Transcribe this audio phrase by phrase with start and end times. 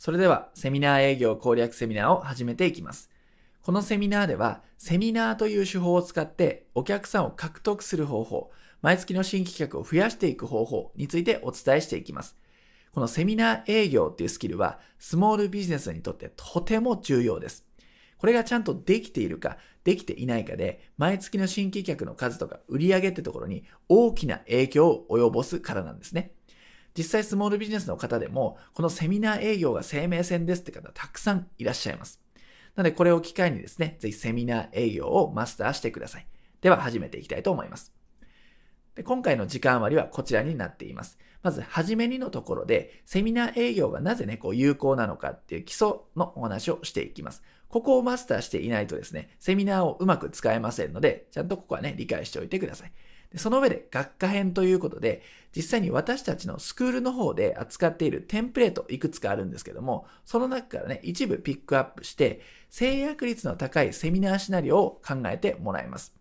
[0.00, 3.10] それでは、セミナー営業攻略セミナーを始めていきます。
[3.60, 8.50] このセミナーでは、セミナーという手法を使ってお客さんを獲得する方法、
[8.80, 12.34] 毎月の新規客を増やしていく方法についてお伝えしていきます。
[12.94, 17.66] このセミナー営業っていうスキルは、スモールビジネスにとってとても重要です。
[18.16, 26.32] これがちゃんとできているか、できていないかで、毎月の新規客の数とか売り上げってところに大きな影響を及ぼすからなんですね。
[26.96, 32.20] 実際スモールビジネスの方でも、このセミナー営業が生命線ですって方たくさんいらっしゃいます。
[32.74, 36.26] なのでこれを機会にですね、ぜひセミナー営業をマスターしてください。
[36.60, 37.92] では始めていきたいと思います。
[38.94, 41.18] で今回の時間割はこちらになっています。
[41.42, 47.42] まず、はじめにのところで、セミナー営業がなぜね、こう有効なのかっていう基礎のお話をしていきます。
[47.68, 52.92] ここをマスターしていないとですね、セミナーをうまく使えませんので、ちゃんとここはね、理解しておいてください。
[53.32, 55.22] でその上で学科編ということで、
[55.54, 66.14] 実際に私たちのスクールの方で扱っているテンプレートいくつかあるんですけども、その中からね、一部ピックアップして、制約率の高いセミナーシナリオを考えてもらいます。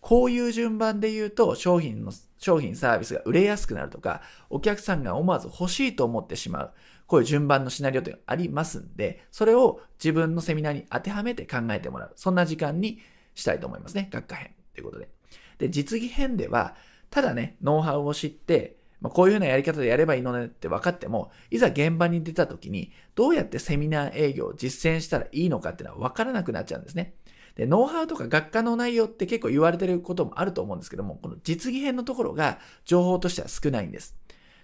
[0.00, 6.72] こういう順番で言うと、商品の、商品サービスが売れやすくなるとか、お客さんが思わず欲しいと思ってしまう。
[7.06, 12.12] こういう順番のシナリオというのがありますんで、それを自分のセミナーに当てはめて考えてもらう。
[12.16, 13.00] そんな時間に
[13.34, 14.08] したいと思いますね。
[14.12, 15.17] 学科編ということで。
[15.58, 16.76] で、実技編では、
[17.10, 27.14] ただね、ノウハウを知って、まあ、こういう風なやり方でやればいいのねって分かっても、いざ現場に出た時に、どうやってセミナー営業を実践したらいいのかっていうのは分からなくなっちゃうんですね。
[27.54, 34.16] で、ノウハウとか学科の内容って結構言われてることもあると思うんですけども、この実技編のところが情報としては少ないんです。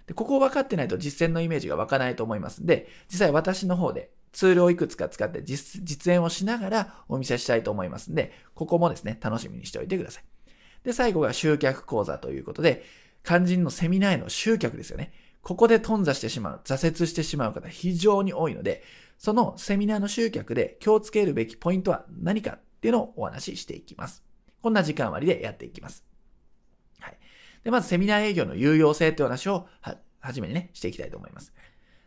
[0.07, 10.34] で、ここを分かってないと実践のイメージが湧かないと思いますんで、実際私の方でツールをいくつか使って実演をしながらお見せしたいと思いますんで、ここもですね、楽しみにしておいてください。
[10.85, 12.85] で、最後が集客講座ということで、
[13.23, 15.11] 肝心のセミナーへの集客ですよね。
[15.41, 18.83] ここで頓挫してしまう、挫折してしまう方非常に多いので、
[19.17, 24.23] そのセミナーの集客で気をつけるべきポイントは何かっていうのをお話ししていきます。
[24.61, 26.05] こんな時間割でやっていきます。
[26.99, 27.17] はい。
[27.63, 31.53] で、まずセミナー営業の有用性っていう話をは、はじめにね、していきたいと思います。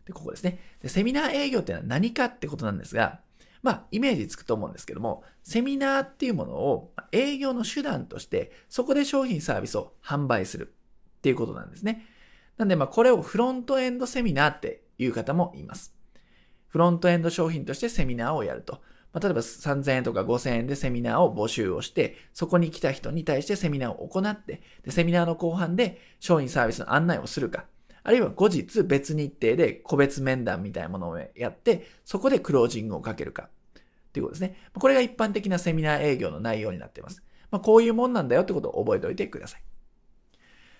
[0.06, 0.60] で、ここですね。
[0.82, 3.20] で、セミナー営業っていうのは何かってことなんですが、
[3.62, 10.74] まあ、イメージつくと思うんですけども、セミナーっていうものを営業の手段として、そこで商品サービスを販売する
[11.18, 12.06] っていうことなんですね。
[12.56, 15.94] なんで、まあ、これをフロントエンドセミナーっていう方もいます。
[16.68, 18.80] フロントエンド商品としてセミナーをやると。
[19.12, 27.64] まあ、例えば3000円とか5000円でセミナーを募集をして、そこに来た人に対してセミナーを行って、でセミナーの後半で商品サービスの案内をするか、
[28.08, 33.50] あるいは後日別日程で個別面談みたいなものをやって、そこでクロージングをかけるか。
[34.08, 34.56] っていうことですね。
[34.72, 37.22] これが一般的なセミナー営業の内容になっています。
[37.50, 39.62] まあ、こういうもんなんだよってことを覚えておいてください。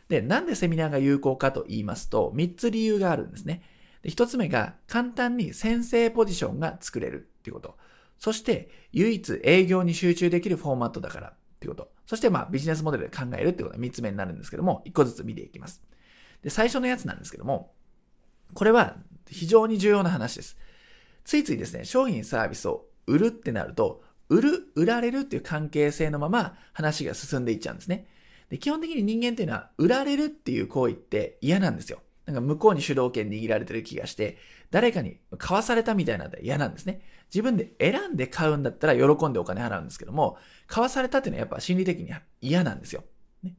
[0.08, 3.62] で、なんでセミナーが有効かと言いますと、3つ理由があるんですね。
[4.02, 7.76] で1つ目が簡単に先生ポジションが作れるっていうこと。
[8.18, 11.90] そして、唯一営業に集中できるフォーマットだからっていうこと。
[12.06, 15.82] そして、まあ、ビジネスモデルで考えるってことが3つ目になるんですけども、1個ずつ見ていきます。
[16.42, 17.72] で、最初のやつなんですけども、
[18.54, 18.96] これは
[19.28, 20.56] 非常に重要な話です。
[21.24, 28.06] ついついですね、商品サービスを売るってなると、売る、売られるっていう関係性のまま話が進んでいっちゃうんですね。
[28.50, 32.00] で基本的に人間っていうのは、売られるっていう行為って嫌なんですよ。
[32.24, 34.38] なんか向こうに主導権握られてる気がして、
[34.70, 37.00] 誰かに買わされたみたいなんで嫌なんですね。
[37.32, 42.10] 自分で選んで買うんだったら喜んでお金払うんですけども、買わされたっていうのはやっぱ心理的に
[42.40, 43.04] 嫌なんですよ。
[43.42, 43.54] ね、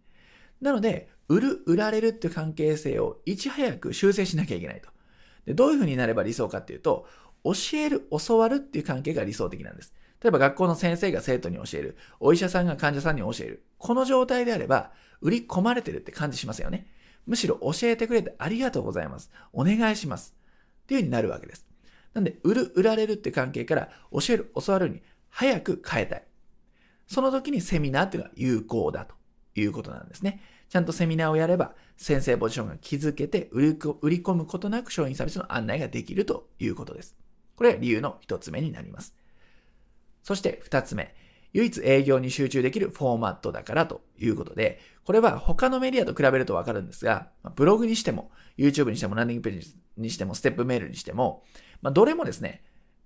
[0.61, 4.89] なので、売る、売られるっていう関係性をいち早く修正しなきゃいけないと。
[5.45, 7.07] でどういう風になれば理想かっていうと、
[7.43, 9.93] 教える、教わるっていう関係が理想的なんです。
[10.21, 13.63] 例えば学校の先生が生徒に教える、お医者さんが患者さんに教える。
[13.77, 14.91] この状態であれば、
[15.21, 16.87] 売り込まれてるって感じしますよね。
[17.25, 19.31] むしろ教えてくれてありがとうございます。
[19.53, 20.35] お願いします。
[20.83, 21.65] っていう風になるわけです。
[22.13, 26.23] なんで、売る、売られるって関係から教える、教わるに早く変えたい。
[27.07, 29.15] その時にセミナーっていうのは有効だと
[29.55, 30.41] いうことなんですね。
[30.69, 37.15] ちゃんとセミナーをやれば、先生ポジションが築けて売り込むことなく商品サービスの案内ができるということです。
[37.55, 39.15] これが理由の一つ目になります。
[40.23, 41.15] そして二つ目。
[41.51, 51.43] 唯一営業に集中できるフォーマットだからということで、これは他のメディアと比べるとわかるんですが、ブログにしても、YouTube にしても、ランディングページにしても、ステップメールにしても、
[51.81, 52.61] まあ、どれもですね、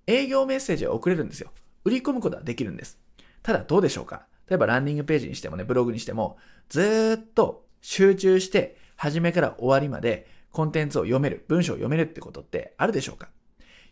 [0.06, 1.52] 営業メッセージを送れるんですよ。
[1.84, 2.98] 売り込むことはできるんです。
[3.42, 4.26] ただどうでしょうか？
[4.46, 6.36] 例えばランディングページにしてもね、ブログにしても、
[6.68, 13.28] ずっと集中して、初めから終わりまでコンテンツを読める、文章を読めるってことってあるでしょうか？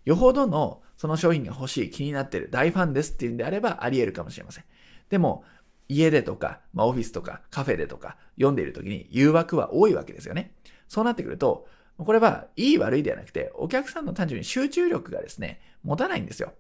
[0.06, 4.64] よほどのその商品が欲しい、気になってる、大ファンですっていうんであればあり得るかもしれません。
[5.10, 5.44] でも、
[5.88, 10.54] 家でとか、まあ、オフィスとか、カフェでとか、読んでいる時に誘惑は多いわけですよね。
[10.88, 11.68] そうなってくると、
[11.98, 16.54] これはいい悪いではなくて、お客さんの単純に集中力がですね、持たないんですよ。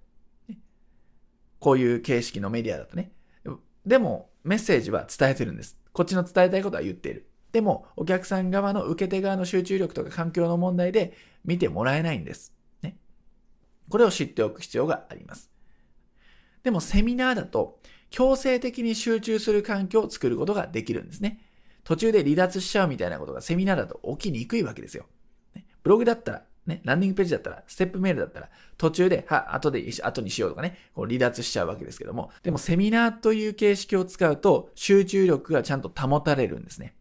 [1.60, 3.12] こういう形式のメディアだとね。
[3.86, 5.78] でも、メッセージは伝えてるんです。
[5.92, 7.28] こっちの伝えたいことは言っている。
[7.52, 11.12] でも、お客さん側の受け手側の集中力とか環境の問題で
[11.44, 12.54] 見てもらえないんです。
[12.82, 12.96] ね。
[13.90, 15.50] これを知っておく必要があります。
[16.62, 17.78] でも、セミナーだと、
[18.10, 21.40] 強制的に集中する環境を作ることができるんですね。
[21.84, 25.06] 途中で離脱しちゃうみたいなことがセミナーだと起きにくいわけですよ。
[25.82, 28.48] ブログだったら、ね、ランディングページだったら、ステップメールだったら、
[28.78, 36.94] 途中で、は、後で、後にしようとかね、こう離脱しちゃうわけですけども、でもセミナーという形式を使うと、集中力がちゃんと保たれるんですね。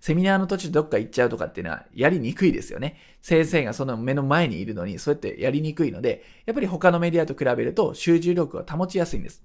[0.00, 2.98] セミナーの途中どっか行っちゃうとかっていうのはやりにくいですよね。
[3.20, 9.42] 先生がその目の前にいるのに、そうやってやりにくいので、やっぱり他のメディアと比べると集中力を保ちやすいんです。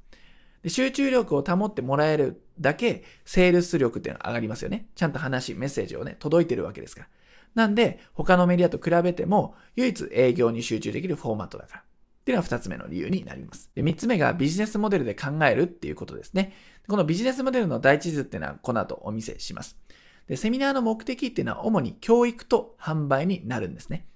[0.62, 4.88] で集中力を保ってもらえるだけ、セールス力っていうのは上がりますよね。
[4.96, 7.08] ちゃんと話、メッセージをね、届いてるわけですから。
[7.56, 11.82] なんで、他のメディアと比べても、唯一営業に集中できるフォーマットだから。
[11.82, 11.84] っ
[12.24, 13.70] ていうのは二つ目の理由になります。
[13.76, 16.54] で、三つ目がビジネスモデルで考えるっていうことですね。
[16.88, 19.78] このビジネスモデルの第一図っていうのはこの後お見せします。
[20.28, 24.08] で、セミナーの目的っていうのは主に教育と販売になるんですね。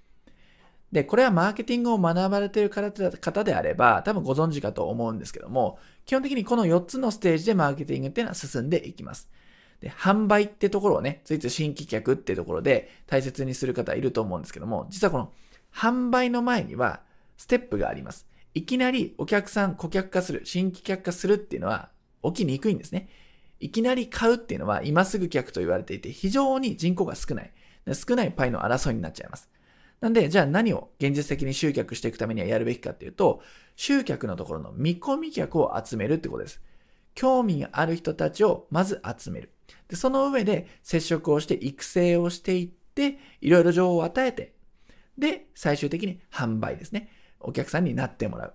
[0.90, 9.28] で、これはマーケティングを学ばれている方であれば、多分ご存知かと思うんですけども、基本的にこの4つのステージでマーケティングっていうのは進んでいきます。
[9.80, 15.32] で、販売ってところをね、ついつい新規客ってところで大切にする方いると思うんですけども、実はこの
[15.72, 17.00] 販売の前には
[17.36, 18.26] ステップがあります。
[18.54, 21.90] いきなりお客さん、顧客化する、新規客化するっていうのは
[22.24, 23.08] 起きにくいんですね。
[23.60, 27.52] いきなり買うっていうのは今すぐ客と言われていて非常に人口が少ない。
[27.94, 29.48] 少ないパイの争いになっちゃいます。
[30.00, 33.42] なんで、じゃあ何を現実的に集客していくためにはやるべきかっていうと、
[33.76, 36.60] 集客のところの見込み客を集めるってことです。
[37.18, 39.52] 興味がある人たちをまず集める。
[39.88, 44.54] で、その上で接触をして育成をしていって、いろいろ情報を与えて、
[45.18, 47.10] で、最終的に販売ですね。
[47.40, 48.54] お客さんになってもらう。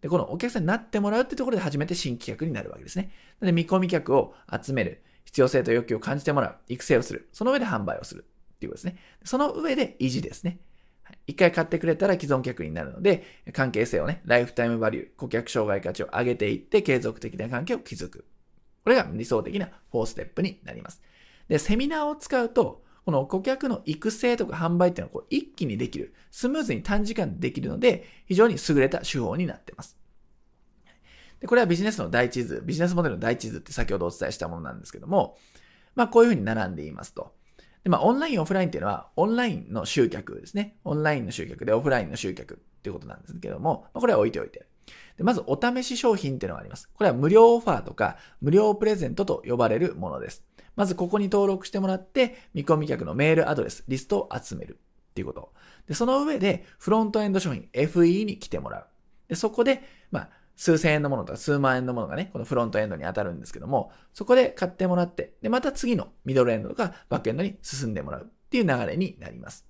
[0.00, 3.10] で、このお客さんになってもらうってところで初めて新規客になるわけですね。
[3.40, 4.32] なので、見込み客を
[4.62, 5.02] 集める。
[5.24, 6.56] 必要性と欲求を感じてもらう。
[6.68, 7.28] 育成をする。
[7.32, 8.24] その上で販売をする。
[8.54, 9.00] っていうことですね。
[9.24, 10.60] その上で維持ですね。
[11.26, 18.26] 一回買ってくれたら既存客になるので、関係性をね、ライフタイムバリュー、顧客障害価値を上げていって、継続的な関係を築く。
[18.84, 21.00] これが理想的な4ステップになります。
[21.48, 26.14] で、セミナーを使うと、この顧客の育成とか販売っていうのはこう一気にできる。
[26.30, 29.96] スムーズに短時間でできるので、非常に優れた手法になっています。
[31.40, 35.36] で、これはビジネスの第一図、ビジネスモデルの第一図って先ほどお伝えしたものなんですけども、
[35.94, 37.34] まあこういうふうに並んでいますと。
[37.84, 40.76] で、まあ、オンライン、オフラインっていうのは、オンラインの集客ですね。
[40.84, 44.66] オンラインの集客でオフラインの集客っていうことなんですけども、まあこれは置いておいて。
[45.18, 46.88] で、まず、お試し商品っていうのがあります。
[46.94, 50.44] これは無料オファーとか、無料プレゼントと呼ばれるものです。
[50.76, 54.78] まず、ここに登録してもらって、見込み客のメールアドレス、リストを集める
[55.10, 55.52] っていうこと。
[55.86, 58.86] で、その上で、フロントエンド商品、FE に来てもらう。
[59.28, 69.66] で、そこで、まあ、数千円のものとか数万円のものがね、このフロントエンドに当たるんですけども、そこで買ってもらって、で、また次のミドルエンドとかバックエンドに進んでもらうっていう流れになります。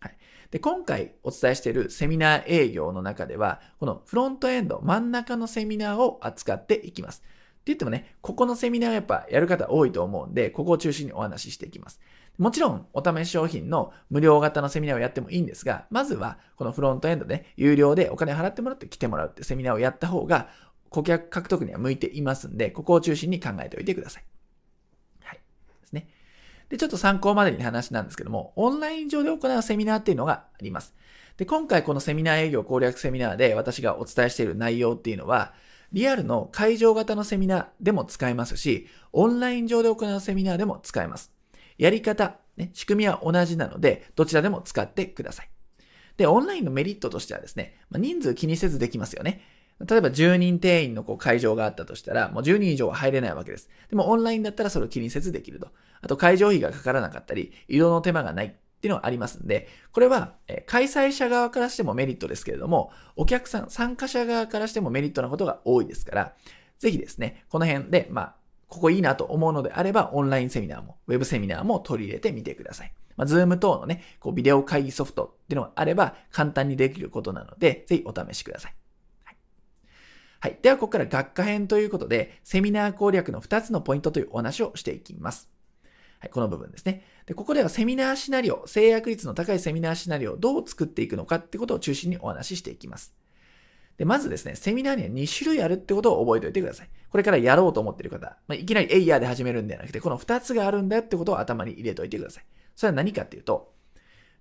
[0.00, 0.16] はい。
[0.50, 7.22] で、今回お伝えしているセミナー営業の中では、このフロントエンド、真ん中のセミナーを扱っていきます。
[7.22, 12.00] って言ってもね、ここのセミナーがやっぱやる方多いと思うんで、ここを中心にお話ししていきます。
[12.38, 20.48] もちろん、お試し商品の無料型のセミナーをやってもいいんですが、まずは、このフロントエンドで、有料でお金払ってもらって来てもらうってセミナーをやった方が、
[20.90, 24.24] 顧客獲得には向いていますんで、ここを中心に考えておいてください。
[25.22, 25.40] はい。
[25.82, 26.08] ですね。
[26.68, 30.94] で、ちょっと参考までに話なんですけども、オンライン上で行うセミナーっていうのがあります。
[31.36, 35.54] で、今回このセミナー営業攻略セミナーで私がお伝えしている内容っていうのは、
[35.92, 41.33] リアルの会場型のセミナーでも使えますし、オンライン上で行うセミナーでも使えます。
[41.78, 45.50] やり方、ね、仕組みは同じなので、どちらでも使ってください。
[46.16, 49.42] で、オンラインのメリットとしてはですね、まあ、人数気にせずできますよね。
[49.80, 53.68] 例えば10人定員のこう会場があったとしたら、もう10人以上は入れないわけです。
[53.90, 55.68] でもオンラインだったらそれを気にせずできると。
[56.00, 58.50] あと会場費がかからなかったり、移動の手間がないっ
[58.80, 60.34] ていうのがありますんで、これは、
[60.66, 66.34] 開催者側からしてもメリットですけれども、お客さん、参加者側からしてもメリットなことが多いですから、
[66.78, 68.36] ぜひですね、この辺で、まあ、
[68.74, 72.92] ここいいなと思うのであれば、オンラインセミナーも、ウェブセミナーも取り入れてみてください。
[73.16, 78.74] まあ、 Zoom 等のね、こう、ビデオ会議ソフトっていうのがあれば、簡単にできることなので、ぜひお試しください。
[79.22, 79.36] はい。
[80.40, 80.58] はい。
[80.60, 85.48] では、ここから学科編ということで、セミナー攻略の2つのポイントというお話をしていきます。
[86.18, 87.04] はい、この部分ですね。
[87.26, 93.14] で、ここではセミナーシナリオ、成約率の高いセミナーシナリオをどう作っていくのかってことを中心にお話ししていきます。
[93.96, 96.88] で、まずですね、セミナーには2種類あるってことを覚えておいてください。
[97.10, 102.44] これからやろうと思っている方、まあ、いきなりエイヤーで始めるんではなくて、この2つがあるんだよってことを頭に入れておいてください。
[102.74, 103.72] それは何かっていうと、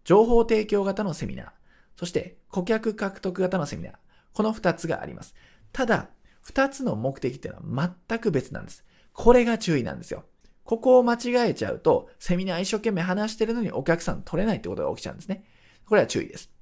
[0.04, 1.50] 情報提供型のセミナー、
[1.96, 3.94] そして顧客獲得型のセミナー。
[4.34, 5.36] この2つがあります。
[5.72, 6.10] ただ、
[6.48, 8.84] 2つの目的っていうのは全く別なんです。
[9.14, 10.26] これが注意なんですよ。
[10.64, 15.44] ここを間違えちゃうと、セミナー一生懸命話してるのにお客さん取れないってことが起きちゃうんですね。
[15.86, 16.53] これは注意です。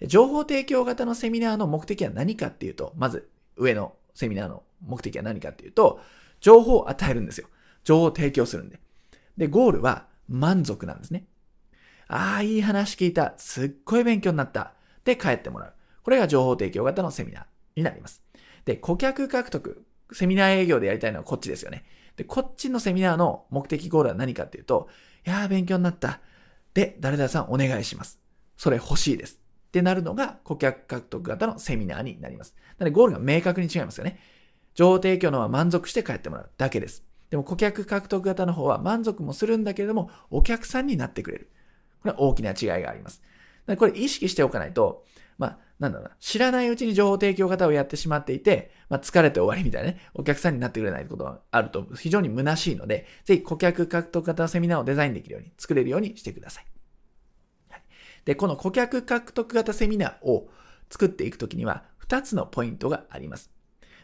[0.00, 6.00] で情報提供型のセミナーの目的は何かっていうと、まず上のセミナーの目的は何かっていうと、
[6.40, 7.48] 情報を与えるんですよ。
[7.84, 8.80] 情報を提供するんで。
[9.36, 11.26] で、ゴールは満足なんですね。
[12.08, 13.34] ああ、いい話聞いた。
[13.38, 14.74] すっごい勉強になった。
[15.04, 15.72] で、帰ってもらう。
[16.02, 17.44] これが情報提供型のセミナー
[17.76, 18.22] になります。
[18.64, 19.84] で、顧客獲得。
[20.12, 21.84] セミナー営業でやりたいのはこっちですよね。
[22.16, 24.88] で、こっちのセミナーの目的ゴールは何かっていうと、
[25.26, 26.20] いやー勉強になった。
[26.74, 28.20] で、誰々さんお願いします。
[28.56, 29.45] それ欲しいです。
[29.76, 32.54] ってなるのが顧客獲得型のセミナーになります。
[32.78, 34.18] なのでゴールが明確に違いますよね。
[34.74, 37.04] 情報提供のは満足して帰ってもらうだけです。
[37.28, 41.50] でも顧客獲得型の方は満足もするんだけれども、お客さんになってくれる。
[42.00, 43.22] これは大きな違いがあります。
[43.76, 45.04] これ意識しておかないと、
[45.36, 56.66] まあ、なんだろうな、知らないうちに情報提供型をやってしまっていて、まあ、疲れて終わりみたいなね、お客さんになってくれないことがあると非常に虚しいので、ぜひ顧客獲得型セミナーをデザインできるように、作れるようにしてください。
[58.26, 60.50] で、この顧客獲得型セミナーを
[60.90, 63.50] 作っていくときには、2つのポイントがあります。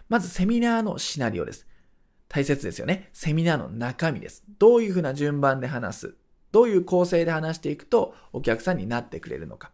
[0.09, 1.67] まず、セミナーのシナリオです。
[2.29, 3.11] 大切ですよね。
[3.12, 4.43] セミナーの中身です。
[4.59, 6.14] どういうふうな順番で話す？
[6.50, 9.71] どういう構成で話していくとお客さんになってくれるのか。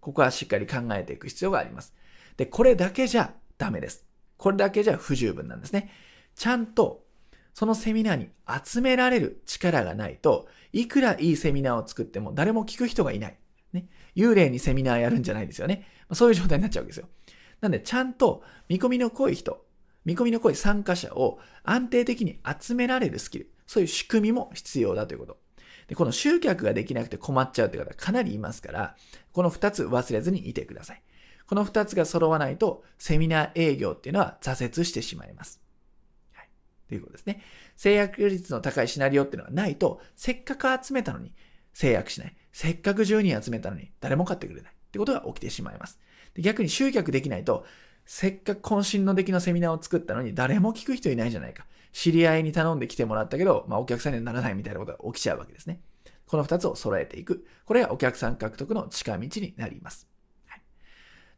[0.00, 1.94] ここはしっかり考えていく必要があります。
[2.36, 4.04] で、これだけじゃダメです。
[4.36, 5.90] これだけじゃ不十分なんですね。
[6.34, 7.04] ちゃんと
[7.54, 8.28] そのセミナーに
[8.64, 13.36] 集められる力がないと、いくらいいセミナーを作っても誰も聞く人がいない。
[13.76, 13.88] ね。
[14.16, 15.86] 幽霊にセミナーやるんじゃないですよね。
[16.08, 17.08] まそういう状態になっちゃうわけですよ。
[17.60, 19.64] なんで、ちゃんと見込みの濃い人、
[20.04, 25.38] 見込みの濃い参加者を安定的に集められるスキル、そういう仕組みも必要だということ。
[25.88, 28.96] で、この集客ができなくて困っちゃうという方かなりいますから、
[29.32, 31.02] この2つ忘れずにいてください。
[31.46, 35.60] この2つが揃わないと、セミナー営業っていうのは挫折してしまいます。
[36.32, 36.48] はい。
[36.88, 37.42] ということですね。
[37.76, 41.32] 制約率の高いシナリオっていうのがないと、せっかく集めたのに
[41.72, 42.36] 制約しない。
[42.56, 44.72] せっかく10人集めたのに誰も買ってくれない。
[44.72, 46.00] ってことが起きてしまいます。
[46.32, 47.66] で逆に集客できないと、
[48.06, 51.66] せっかく渾身の出来のセミナーを作ったのに誰も聞く人いないじゃないか。
[51.92, 55.82] 知り合いに頼んで来てもらったけど、まあ、お客さんにはならないみたいなことが起きちゃうわけですね。
[56.24, 57.46] この二つを揃えていく。
[57.66, 60.08] これがお客さん獲得の近道になります。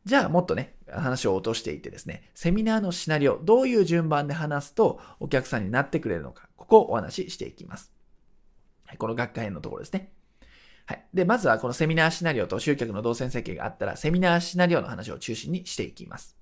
[0.05, 7.93] じゃあ、もっとね、話を落としていってですね、セミナーのシナリオ、どういう順番で話すとお客さんになってくれるのか、ここをお話ししていきます。
[8.85, 10.13] はい、この学科編のところですね。
[10.89, 11.05] はい。
[11.13, 16.35] で、まずはこのセミナーシナリオと集客の動線設計があったら、セミナーシナリオの話を中心にしていきます。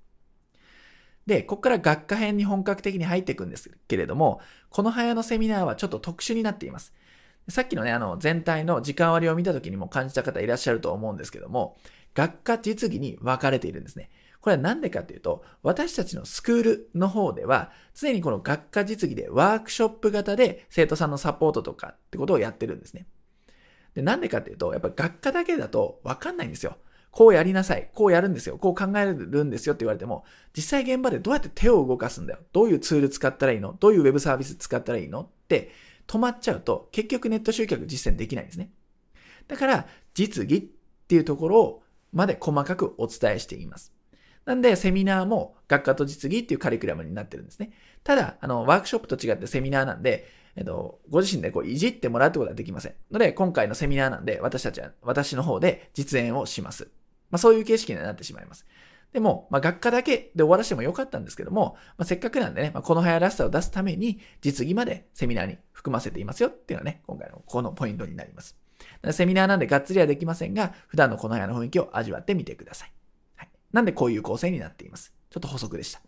[1.25, 4.39] で、ここから学科編に本格的に入っていくんですけれども、
[4.69, 6.93] この早のセミナーはちょっと特殊になっています。
[7.49, 11.77] さっきのね、あの、全体の時間割を見た時にも感じた方いらっしゃると思うんですけども、
[12.15, 14.09] 学科実技に分かれているんですね。
[14.39, 23.07] これは何でかっていうと、私たちのスクールの方では、常にこの学科実技でワークショップ型で生徒さんのサポートとかってことをやってるんですね。
[23.97, 26.77] で、なんでかっていうと、やっぱ学科だけだと分かんないんですよ。
[27.09, 27.89] こうやりなさい。
[27.95, 28.59] こうやるんですよ。
[28.59, 30.23] こう考えるんですよって言われても、
[30.55, 32.39] 実際現場でどうやって手を動かすんだよ。
[32.53, 33.73] どういうツール使ったらいいの？
[33.79, 35.21] どういうウェブサービス使ったらいいの？
[35.21, 35.71] って
[36.05, 38.69] 止まっちゃうと、結局ネット集客実践できないんですね。
[39.47, 40.61] だから、実技っ
[41.07, 41.81] ていうところ
[42.13, 43.93] まで細かくお伝えしています。
[44.45, 47.71] なんで、セミナーも学科と実技っていうカリキュラムになってるんですね。
[48.03, 52.95] ただ、あの、ワークショップと違ってセミナーなんで、えっと、ご自身でこういじってもらうってことはできません。
[53.11, 56.89] ので、今回のセミナーなんで、私たちは、私の方で実演をします。
[57.29, 58.65] まあ、そういう形式になってしまいます。
[59.13, 68.57] でも、まあ、学科だけで終わらせてもよかったんですけども、まあ、せっかくなんでね、まあ、この早らしさを出すために、実技までセミナーに含ませていますよっていうのはね、今回のこのポイントになります。
[69.11, 72.91] セミナーなんでがっつりはできませんが、普段のこの部屋の雰囲気を味わってみてください。
[73.35, 73.49] はい。
[73.71, 75.13] なんでこういう構成になっています。
[75.29, 76.01] ちょっと補足でした。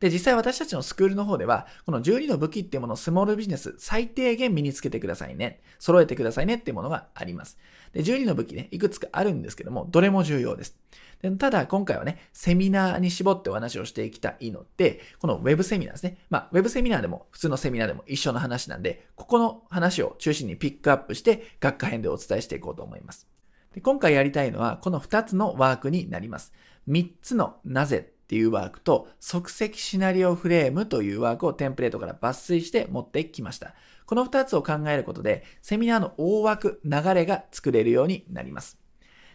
[0.00, 5.60] で、実際私たちのスクールの方では、この12の武器っていうものをスモールビジネス最低限身につけてくださいね。
[5.78, 7.58] 揃えてくださいねっていうものがあります。
[7.92, 10.76] で、12の武器ね、いくつかあるんですけども、どれも重要です。
[11.22, 16.18] でただ、今回はね、セミナーに絞ってお話をしていきたいので、このウェブセミナーですね。
[16.30, 23.26] まあ、ウェブセミナーでも、普通のセミナーでも一緒の話なんで、ここの話を中心にピックアップして、学科編でお伝えしていこうと思います。
[23.74, 26.52] で今回やりたいのは、この2つのワークになります。
[26.88, 33.74] 3つのなぜっていうワークと即席シナリオフレームというワークをテンプレートから抜粋して持ってきました。
[34.04, 38.78] この2つを考えることでセミナーの大枠、流れが作れるようになります。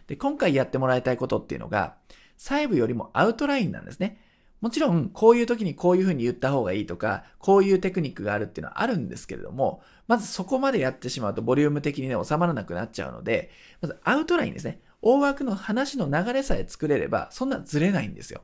[0.06, 1.96] で、今回やってもらいたいことっていうのが
[2.36, 4.20] 細部よりもアウトラインなんですね。
[4.60, 13.50] もちろん、こういう時にこういうふうに言った方がいいとか、こういうテクニックがあるっていうのはあるんですけれども、まずそこまでやってしまうとボリューム的にね、収まらなくなっちゃうので、
[13.82, 14.80] まずアウトラインですね。
[15.02, 18.42] 大枠の話の流れさえ作れれば、そんなずれないんですよ。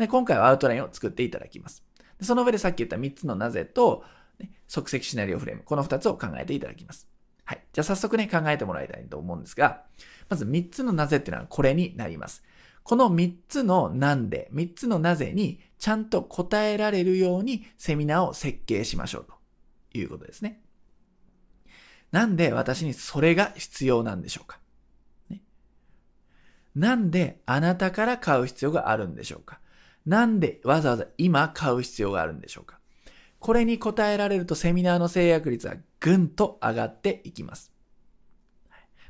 [0.00, 1.84] で今回はアウトラインを作っていただきます。
[2.18, 4.04] でその上でさっき言った3つのなぜと、
[4.38, 7.08] ね、即席シナリオフレーム、この2つを考えていただきます。
[7.44, 7.64] はい。
[7.72, 9.82] じゃあ早速ね、考えてもらいたいと思うんですが、
[10.28, 12.42] まず3つのなぜっていうのはこれになります。
[12.82, 20.60] この3つのなんで、3つのなぜにちゃんと答えられるようにセミナーを設計しましょうということですね。
[22.12, 24.58] なんで私にそれが必要なんでしょうか、
[25.28, 25.42] ね、
[26.74, 29.60] なんであなたから買う必要があるんでしょうか？
[30.06, 32.78] なんでわざわざ今買う必要があるんでしょうか？
[33.38, 37.72] これに答えられるとセミナーの制約率はぐんと上がっていきます。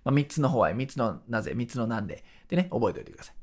[0.05, 2.25] まあ、3つの方は3つのなぜ、3つのなんで。
[2.49, 3.35] でね、覚えておいてください。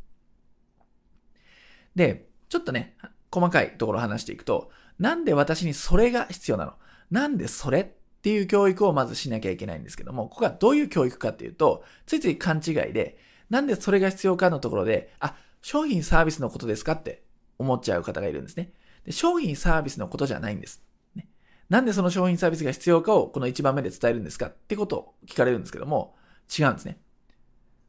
[1.96, 2.98] で、ちょっとね、
[3.32, 6.74] 細かいところを話していくと、なんで私にそれが必要なの？
[7.12, 7.88] なんでそれっ
[8.22, 13.18] ていう教育をまずしなきゃいけないんですけども、ここがどういう教育かっていうと、ついつい勘違いで、
[13.50, 17.24] なんでそれが必要かのところで、あ、商品サービスのことですかって
[17.59, 18.71] 思っちゃう方がいるんですね。
[19.05, 20.83] で商品サービスのことじゃないんです。
[21.15, 21.27] ね、
[21.69, 26.15] なんでその商品サービスが必要かをこの1番目で伝えるんですかってことを聞かれるんですけども、
[26.57, 26.99] 違うんですね。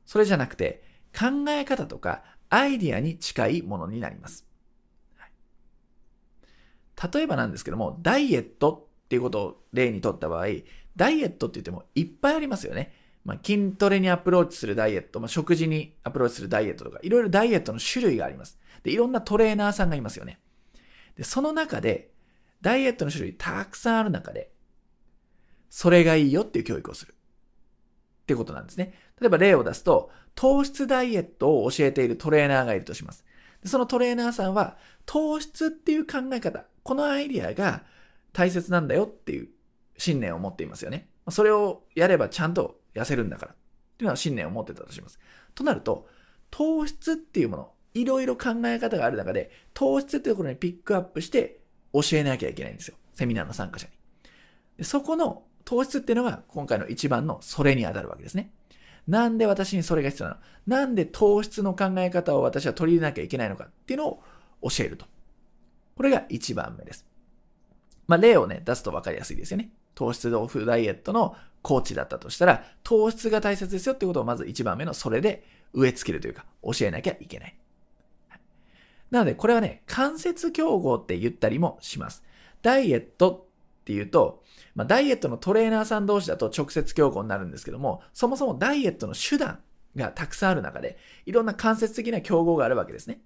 [0.07, 0.83] それじゃなくて、
[1.19, 4.47] 考え方とかアイディアに近いものになります。
[7.13, 10.47] 例えばなんですけども、ダイエットっていうことを例にとった場合、
[10.97, 12.93] ダイエットって言ってもいっぱいありますよね。
[13.25, 18.59] まあ、筋トレにアプローチするダイエット、まあ、食事にアプローチするダイエットとか、いろいろダイエットの種類があります。
[18.83, 20.41] で、いろんなトレーナーさんがいますよね。
[21.17, 22.11] で、その中で、
[22.61, 24.51] ダイエットの種類たくさんある中で、
[25.71, 27.15] それがいいよっていう教育をする。
[28.23, 28.95] ってことなんですね。
[29.21, 33.25] 例えば例を出すと、糖質ダイエットを教えているトレーナーがいるとします。
[33.63, 37.85] でそのトレーナーさんは、糖質っていう考え方、このアイディアが
[38.33, 39.49] 大切なんだよっていう
[39.97, 41.09] 信念を持っていますよね。
[41.31, 43.53] それをやればちゃんと痩せるんだから。
[43.53, 43.57] っ
[43.99, 45.19] ていうのは信念を持ってたとします。
[45.55, 46.09] となると、
[46.51, 51.61] 糖質っていうもの、いろいろ考え方がある中で、糖質っていうところにピックアップして
[51.93, 52.97] 教えなきゃいけないんですよ。
[53.15, 53.93] セミナーの参加者に。
[54.79, 58.53] でそこの糖質っていうのが今回の一番のそれに当たるわけですね。
[59.07, 60.41] なんで私にそれが必要なの？
[60.79, 64.23] なんで糖質の考え方を私は取り入れなきゃいけないのかっていうのを
[64.63, 65.07] 教えると。
[65.97, 67.07] これが一番目です。
[68.07, 69.71] まあ、例をね、出すと分かりやすいですよね。
[69.95, 77.59] 糖質オフダイエットのコーチだったとしたら、糖質が大切ですよってことをまず一番目のそれで植え付けるというか、教えなきゃいけない。
[79.11, 82.23] なので、これはね、間接競合って言ったりもします。
[82.63, 83.49] ダイエット
[83.81, 84.43] っていうと、
[84.75, 89.61] まあ、ダイエットのトレーナーさん同士だと直接競合になるんですけども、そもそもダイエットの手段
[89.97, 93.21] がたくさんある中で、いろんな間接的な競合があるわけですね。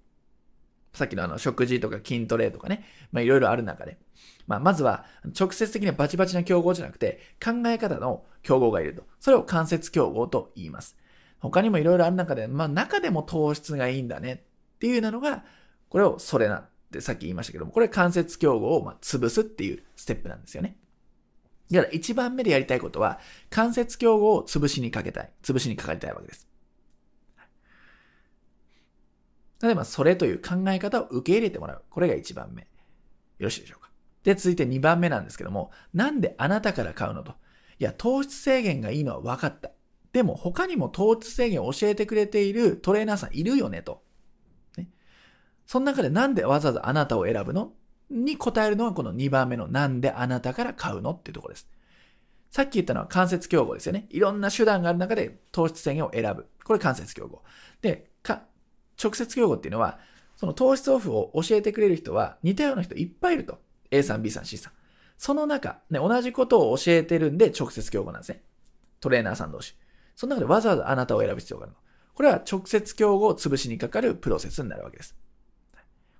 [0.93, 3.97] さっきのあの食事とか筋トレとかね、まあいろいろある中で、
[4.45, 5.05] まあまずは
[5.37, 9.03] 直接的なバチバチな競合じゃなくて、考え方の競合がいると。
[9.19, 10.97] それを間接競合と言います。
[11.39, 14.33] 他にもいろいろある中で、まあ中でも糖質がいいんだね
[14.75, 15.43] っていうなのが、
[15.93, 20.75] これをそれなってさっき言いましたけども、これ間接競合をま潰すっていうステップなんですよね。
[21.71, 23.19] だから一番目でやりたいことは、
[23.51, 25.31] 関節競合を潰しにかけたい。
[25.43, 26.47] 潰しにかかりたいわけです。
[29.61, 31.83] 例えば、それという考え方を受け入れてもらう。
[31.91, 32.63] これが一番目。
[32.63, 32.67] よ
[33.37, 33.91] ろしいでしょうか。
[34.23, 37.33] で、続いて二番目なんですけども、なんであなたから買うのと。
[37.77, 39.69] いや、糖質制限がいいのは分かった。
[40.11, 44.02] でも、他にも糖質制限を教えてくれているトレーナーさんいるよねと。
[45.65, 47.73] その中でなんでわざわざあなたを選ぶの？
[48.09, 51.67] に答えるのはこの2番目のなんであなたから買うのっていうところです。
[52.51, 54.05] さっき言ったのは間接競合ですよね。
[54.11, 56.47] いろんな手段がある中で糖質制限を選ぶ。
[56.63, 57.41] これ間接競合。
[57.81, 58.43] で、か、
[59.01, 59.97] 直接競合っていうのは、
[60.35, 63.59] その糖質オフを教えてくれる人は似たような人いっぱいいると。
[63.89, 64.73] A さん、B さん、C さん。
[65.17, 68.43] その中、ね、同じことを教えてるんで直接競合なんですね。
[68.99, 69.75] トレーナーさん同士。
[70.15, 71.79] その中でわざわざあなたを選ぶ必要があるの。
[72.13, 75.15] これは直接競合を潰しにかかるプロセスになるわけです。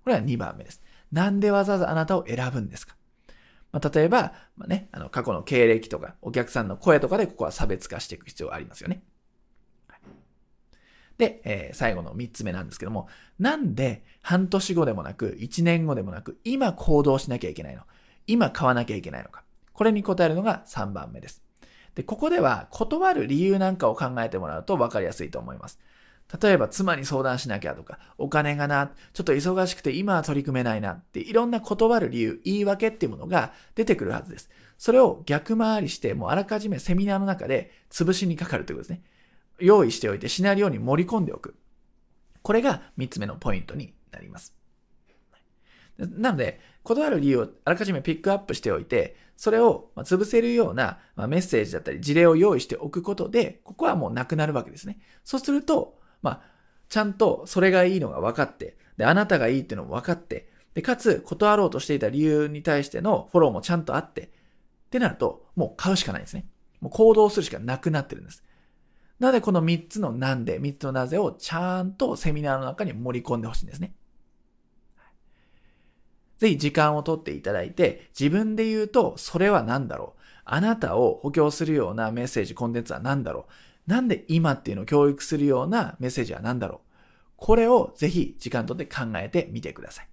[0.04, 0.82] これは2番目です。
[1.12, 2.96] なんでわざわざあなたを選ぶんですか？
[3.72, 9.04] まあ、例えば、まあね、あの、過去の経歴とか、お客さんの声とかでここは差別化していく必要がありますよね。
[11.18, 13.08] で、えー、最後の3つ目なんですけども、
[13.40, 17.84] なんで半年後でもなく、1年後でもなく、今行動しなきゃいけないの？
[18.28, 19.44] 今買わなきゃいけないのか？
[19.74, 21.42] これに答えるのが3番目です。
[21.96, 25.80] で、ここでは断る理由なんかを考えてもらうと分かりやすいと思います。
[26.42, 34.50] 例えば妻に相談しなきゃとか、お金がな、ちょっと忙しくて今は取り組めないなっていろんな断る理由、言い訳っていうものが出てくるはずです。
[34.78, 39.04] それを逆回りして、もうあらかじめセミナーの中で潰しにかかるということですね。
[39.60, 41.56] 用意しておいてシナリオに盛り込んでおく。
[42.42, 44.56] これが3つ目のポイントになります。
[45.98, 54.98] なので、断る理由をあらかじめピックアップしておいて、それを潰せるようなメッセージだったり事例を用意しておくことで、ここはもうなくなるわけですね。
[55.24, 56.42] そうすると、まあ、
[56.90, 64.30] ちゃんとそれがいいのが分かって、で、あなたがいいっていうのも分かって、で、かつ、断ろうとしていた理由に対してのフォローもちゃんとあって、っ
[64.90, 66.48] てなると、もう買うしかないんですね。
[66.82, 68.44] もう行動するしかなくなってるんです。
[69.20, 73.94] なので、この3つのなんで、3つのなぜをちゃんとセミナーの中に盛り込んでほしいんですね。
[76.38, 83.52] ぜひ時間をとっていただいて、自分で言うと、それは何だろうあなたを補強するようなメッセージ、コンテンツは何だろう
[83.88, 86.90] なんで今っていうのを教育するようなメッセージは何だろう？
[87.36, 90.08] これをぜひ時間とって考えてみてください。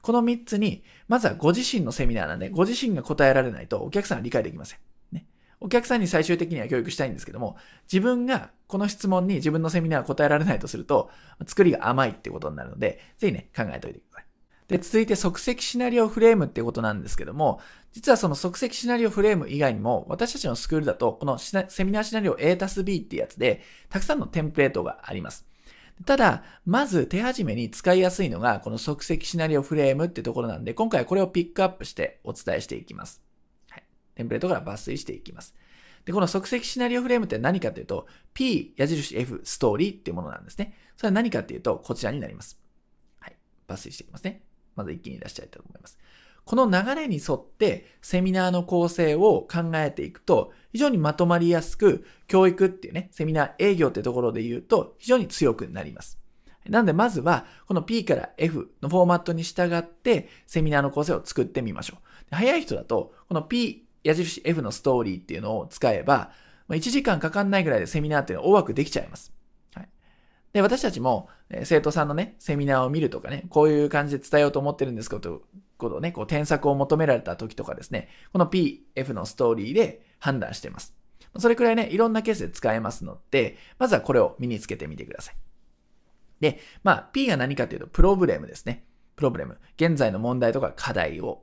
[0.00, 4.78] この3つに、まずはご自身のセミナーなんで、ご自身が答えられないとお客さんは理解できません。
[5.12, 5.26] ね。
[5.60, 7.56] お客さんに最終的には教育したいんですけども、
[7.90, 11.10] 自分がこの質問に自分のセミナーは答えられないとすると、
[11.46, 14.13] 作りが甘いってことになるので、ぜひね、考えておいてください。
[14.68, 17.60] で、続いて即席シナリオフレームってことなんですけども、
[17.92, 25.46] 実はその即席シナリオフレーム以外にも、私たちのスクールだと、このセミナーシナリオ A たす B ってやつで、たくさんのテンプレートがあります。
[26.06, 33.22] ただ、まず手始めに使いやすいのが、この即席シナリオフレームってところなんで、今回これをピックアップしてお伝えしていきます。
[33.70, 33.84] はい。
[34.16, 35.54] テンプレートから抜粋していきます。
[36.04, 40.74] で、この即席シナリオフレームって何かというと、P 矢印 F ストーリーっていうものなんですね。
[40.96, 42.58] それは何かっていうと、こちらになります。
[43.20, 43.36] はい。
[43.68, 44.42] 抜粋していきますね。
[44.76, 45.98] まず一気に出したいと思います。
[46.44, 56.18] この流れに沿ってセミナーの構成を考えていくと、非常にまとまりやすく、教育っていうね、セミナー営業ってところで言うと、非常に強くなります。
[56.68, 62.34] なんでまずは、この P から F のフォーマットに従って、セミナーの構成を作ってみましょう。
[62.34, 66.30] 早い人だと、この P 矢印 F のストーリーっていうのを使えば、
[66.68, 69.33] 1時間かかんないぐらいでセミナーっていうのを大枠できちゃいます。
[70.54, 71.28] で、私たちも、
[71.64, 75.42] 生徒さんのね、セミナーを見るとかね、こういう感じで伝えようと思ってるんですけど、
[75.76, 80.94] ことをね、こう添削を求められた時とかですね、この PF のストーリーで判断してます。
[81.38, 85.36] それくらいね、いろんなケースで使えますので、まずはこれを身につけてみてください。
[86.38, 88.86] で、まあ、P が何かというと、プロブレムですね。
[89.16, 89.58] プロブレム。
[89.76, 91.42] 現在の問題とか課題を、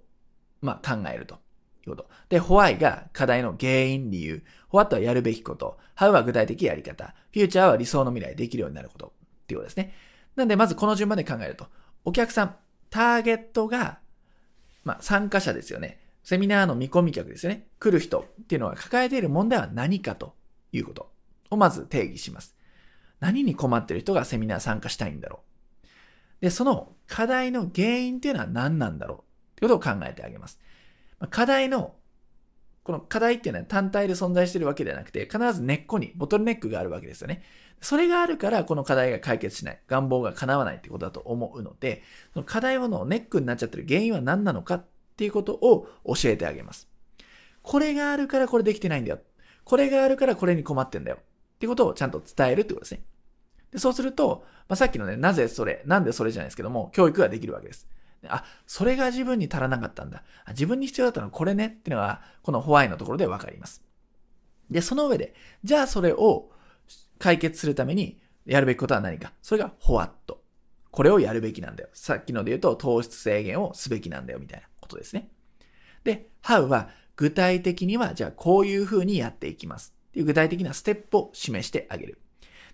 [0.62, 1.40] まあ、考えると。
[1.90, 2.10] いうこと。
[2.30, 4.44] で、ホワイが課題の原因、理由。
[4.70, 5.78] ホワットはやるべきこと。
[5.96, 7.16] ハウは具体的やり方。
[7.34, 9.08] フューチャーは理想の未来できるようになること。
[9.08, 9.94] っていうことですね。
[10.36, 11.68] なんで、まずこの順番で考えると、
[12.06, 12.56] お客さん、
[12.90, 14.00] ターゲットが
[14.84, 16.00] まあ、参加者ですよね。
[16.24, 17.68] セミナーの見込み客ですよね。
[17.80, 20.36] 来る人っていうのが抱えている問題は何かと
[20.72, 21.12] いうこと
[21.50, 22.56] をまず定義します。
[23.20, 25.42] 何に困ってる人がセミナー参加したいんだろ
[25.84, 25.88] う。
[26.42, 29.22] で、その課題の原因っていうのは何なんだろうっ
[29.56, 30.60] てことを考えてあげます。
[31.30, 31.96] 課題の、
[32.84, 37.44] この課題っていうのは単体で存在してるわけではなくて、必ず根っこにボトルネックがあるわけですよね。
[37.82, 39.82] それがあるからこの課題が解決しない。
[39.88, 42.04] 願望が叶わないってことだと思うので、
[42.34, 44.86] その課題のネックになっちゃってる原因は何なのかっ
[45.18, 46.88] ていうことを教えてあげます。
[47.62, 49.20] これがあるからこれできてないんだよ。
[49.64, 51.18] これがあるからこれに困ってんだよ。
[51.20, 53.04] ってことをちゃんと伝えるってことですね。
[53.72, 57.88] でそうすると、まあ、さっきのね、なぜそれ、なんでそれじゃないですけども、教育ができるわけです。
[58.28, 60.24] あ、それが自分に足らなかったんだ。
[60.50, 63.84] 自分に必要だったのはこれねっていうのが、このホワイのところでわかります。
[64.70, 66.52] で、その上で、じゃあそれを
[67.20, 69.34] 解決するためにやるべきことは何か。
[69.42, 70.42] それがホワット。
[70.92, 71.90] これをやるべきなんだよ。
[71.94, 75.30] さっきので言うと糖質制限をすべきなんだよみたいなことですね。
[76.04, 82.20] で、how は具体的にはじゃあこういうふうにやっていきますっていう具体的なステップを示してあげる。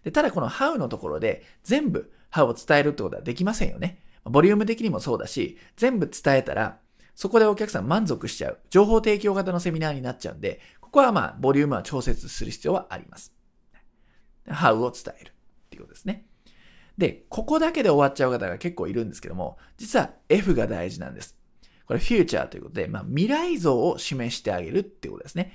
[0.03, 3.99] で、ただこの how のところで全部 how を伝えるってことはできませんよね。
[4.29, 6.79] ボリューム的にもそうだし、全部伝えたら
[7.17, 8.59] そこでお客さん満足しちゃう。
[8.69, 13.33] 情報提供型のセミナーになっちゃうんで、ここはまあ、ボリュームは調節する必要はあります。
[14.47, 15.33] how を伝えるっ
[15.71, 16.27] ていうことですね。
[16.95, 21.35] で、ここだけで終わっちゃう方が結構いるんですけども、実は F が大事なんです。
[21.87, 25.53] これフューチャーということで、まあ、未来像を示してあげるっていうことですね。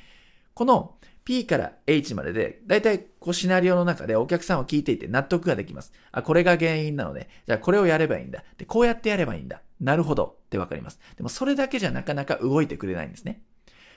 [0.55, 5.93] この P から H までで、だいたいこうシナリオの中でお客さんを聞いていて納得ができます。
[6.11, 8.43] あ、これが原因なので、じゃあこれをやればいいんだ。
[8.59, 9.63] で、こうやってやればいいんだ。
[9.81, 10.99] なるほどってわかります。
[11.17, 13.43] でもそれだけじゃなかなか動いてくれないんですね。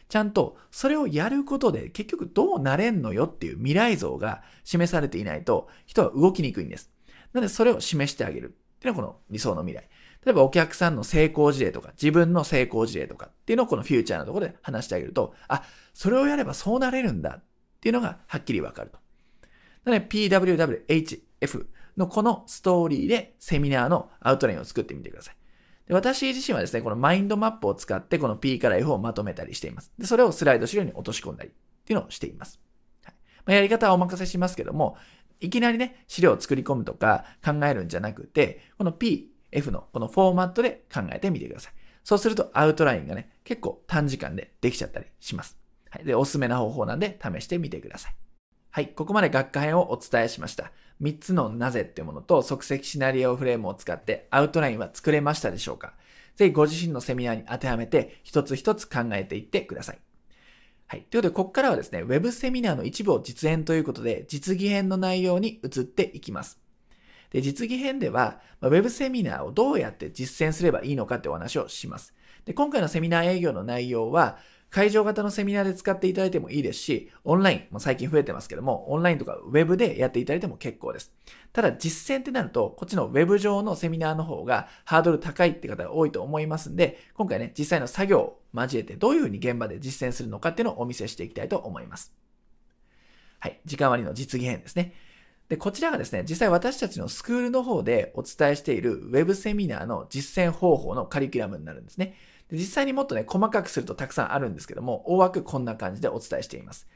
[0.10, 6.92] ちゃんとそれをやることで結局どうなれんのよっていう未来像が示されていないと人は動きにくいんです。
[7.34, 9.88] なのでそれを示してあげるっていうのがこの理想の未来。
[10.26, 15.62] 例えばお客さんの成功事例とか自分の成功事例とかっていうのをこのフューチャーのところで話してあげると、あ、
[15.94, 17.44] それをやればそうなれるんだっ
[17.80, 18.98] ていうのがはっきりわかると。
[19.84, 25.36] なので PWWHF のこのストーリーでセミナーのアウトラインを作ってみてください。
[25.88, 29.92] で私自身はですね、このマインドマップを使ってこの P から F をまとめたりしています。
[30.00, 31.54] で、それをスライド資料に落とし込んだりっ
[31.86, 32.60] ていうのをしています。
[33.04, 34.98] はいまあ、やり方はお任せしますけども、
[35.40, 41.74] いきなりね、資料を作り込むとか考えるんじゃなくて、この P F のこのフォーマットで考えてみてください。
[42.04, 45.58] そうするとアウトラインがね、結構短時間でできちゃったりします。
[45.90, 46.06] はい。
[46.06, 48.16] で、おすすめな方法なんで試してみてください。
[48.72, 48.90] はい。
[48.90, 50.72] ここまで学科編をお伝えしました。
[51.02, 55.94] 3つのなぜっていうものと即席シナリオフレームを使ってアウトラインは作れましたでしょうか
[56.36, 60.00] ぜひご自身のセミナーに当てはめて一つ一つ考えていってください。
[60.88, 61.02] はい。
[61.10, 66.60] ということで、ここからはですね、ウェブセミナーの一部を実演ということで、実技編の内容に移っていきます。
[67.36, 72.14] で、実技編では、ウェブセミナーをどうやって実践すればいいのかってお話をします。
[72.46, 74.38] で、今回のセミナー営業の内容は、
[74.70, 81.12] 会場型のセミナーで使っていただいてもいいですし、オンライン、も最近増えてますけども、オンラインとかウェブでやっていただいても結構です。
[81.52, 92.14] ただ実践ってなると、こっちのウェブ上のセミナーの方がハードル高いって方が多いと思いますんで、今回ね、実際の作業を交えてどういうふうに現場で実践するのかっていうのをお見せしていきたいと思います。
[93.40, 93.60] はい。
[93.66, 94.94] 時間割の実技編ですね。
[95.50, 102.16] で、こちらがですね、実際私たちのスクールの方でお伝えしているウェブセミナーの実践方法のカリキュラムになるんですね。
[102.50, 106.88] で実際にもっとね、細かくするとたくさんあるんですけども、大枠こんな感じでお伝えしています。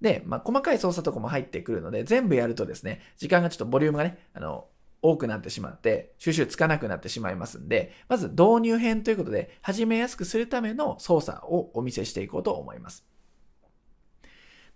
[0.00, 4.66] で、まあ、細かい操作とかも入ってくるので、全部やるとですね、時間がちょっとボリュームがね、あの、
[5.00, 13.11] 多くなってしまって、収集つかなくなってしまいますんで、まず導入編ということで、始めやすくするための操作をお見せしていこうと思います。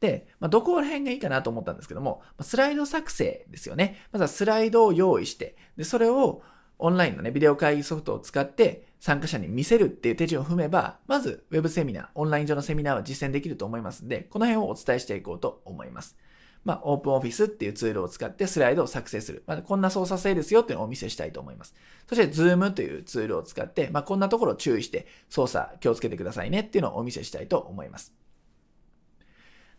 [0.01, 3.99] で、まあ、どこら辺がいいかなと思ったんですけども、スライド作成ですよね。
[4.13, 6.43] まずはスライドを用意して、で、それを
[6.79, 16.17] オンラインのね、ビデオ会議ソフトを使って参加者に見せるっていう手順を踏めば、まず Web セミナー、オンライン上のセミナーは実践できると思いますんで、この辺をお伝えしていこうと思います。
[16.65, 19.45] まあ、オープンオフィスっていうツールを使ってスライドを作成する。
[19.47, 21.75] まあ、こんな操作性ですよっていうのをお見せしたいと思います。
[22.09, 28.26] そして、Zoom というツールを使って、まあ、こんなところを注意して操作気をつけてくださいねっていうのをお見せしたいと思います。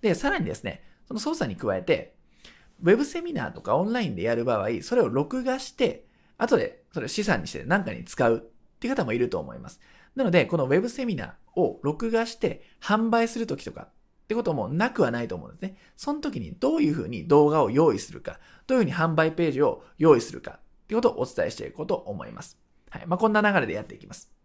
[0.08, 2.15] で、さらにですね、その操作に加えて、
[2.84, 6.06] Web セミナーとかオンラインでやる場合、それを録画して、
[6.38, 9.80] 後でそれを資産にして何かに使うっていう方もいると思います。
[10.15, 13.89] なので、この Web セミナーを録画して販売するときとかっ
[14.28, 15.78] てこともなくはないと思うんですね。
[15.96, 22.58] その時にどういうふうに動画を用意するか、どういうふうに販売ページを用意するかってことをお伝えしていこうと思います。
[22.89, 23.08] はい。
[23.08, 24.37] まあ、こんな流れでやっていきます。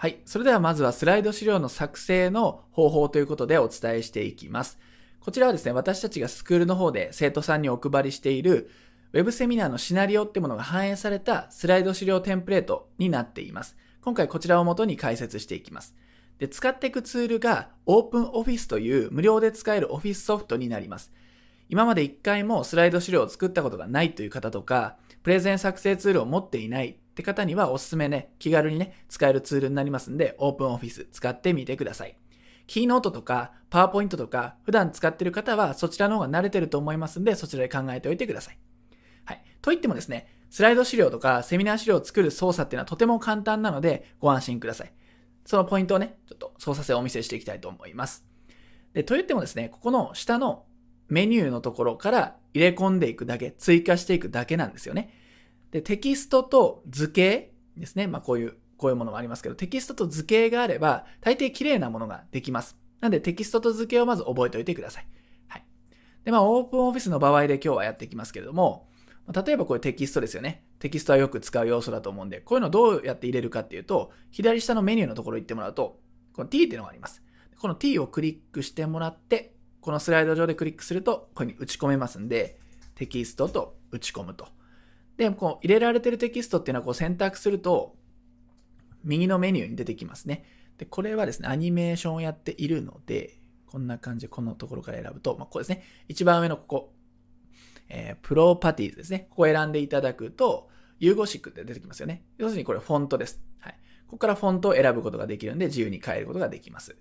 [0.00, 0.20] はい。
[0.26, 4.78] それではまずはスライド資料の作成の方法ということでお伝えしていきます。
[5.18, 8.70] こちらはですね、私たちがスクールの方で生徒さんにお配りしている
[9.12, 13.76] Web セミナーのシナリオってものが反映されたスライド資料テンプレートになっています。
[14.00, 15.96] 今回こちらを元に解説していきます。
[16.38, 21.10] で、使っていくツールが OpenOffice という無料で使える Office ソフトになります。
[21.68, 32.16] 今まで一回もスライド資料を作ったことがないという方とか、プレゼン作成ツールを持っていないって方にはおすすめね、気軽にね、使えるツールになりますんで、OpenOffice 使ってみてください。
[32.68, 38.58] キーノートとか、パワーポイントとか、普段使ってる方はそちらの方が慣れてると思いますんで、そちらで考えておいてください。
[39.24, 39.42] はい。
[39.60, 44.92] と言ってもですね、スライド資料とかセミナー資料を作る操作っていうのはとても簡単なのでご安心ください。
[45.44, 48.24] そのポイントをね、ちょっと操作性をお見せしていきたいと思います。
[48.92, 50.64] で、と言ってもですね、ここの下の
[51.08, 55.10] メニューのところから入れ込んでいくだけ、追加していくだけなんですよね。
[55.70, 58.06] で、テキストと図形ですね。
[58.06, 62.76] まあこういう、こういうものもありますけど、テキストと図形があれば、大抵綺麗なものができます。
[63.00, 65.06] なんでテキストと図形をまず覚えておいてください。
[65.46, 65.64] はい。
[66.24, 68.88] で、まあオープンオフィスの場合で今日はやっていきますけれども、
[69.32, 70.64] 例えばこれテキストですよね。
[70.78, 76.00] テキストはよく使う要素だと思うんで、こういうのをどうやって入れるかっていうと、左下のメニューのところ行ってもらうと、
[76.32, 77.22] この t っていうのがあります。
[77.58, 82.58] この t をクリックしてもらって、このスライド上でクリックすると、ここに打ち込めますんで、
[82.94, 84.48] テキストと打ち込むと。
[85.18, 87.96] で、こう入れられてるテキストっていうのはこう選択すると、
[89.04, 90.44] 右のメニューに出てきますね。
[90.78, 95.82] で、これはですね、アニメーションをやっているので、こんな感じでこのところから選ぶと、まあ、ここですね。
[96.06, 96.94] 一番上のここ、
[97.88, 99.26] えー、プロパティーズですね。
[99.30, 102.24] ここを選んでいただくと、融合シックって出てきますよね。
[102.38, 103.42] 要するにこれフォントです。
[103.58, 103.78] はい。
[104.06, 106.96] ここからフォントを選ぶことができるんで、自由に変えることができます。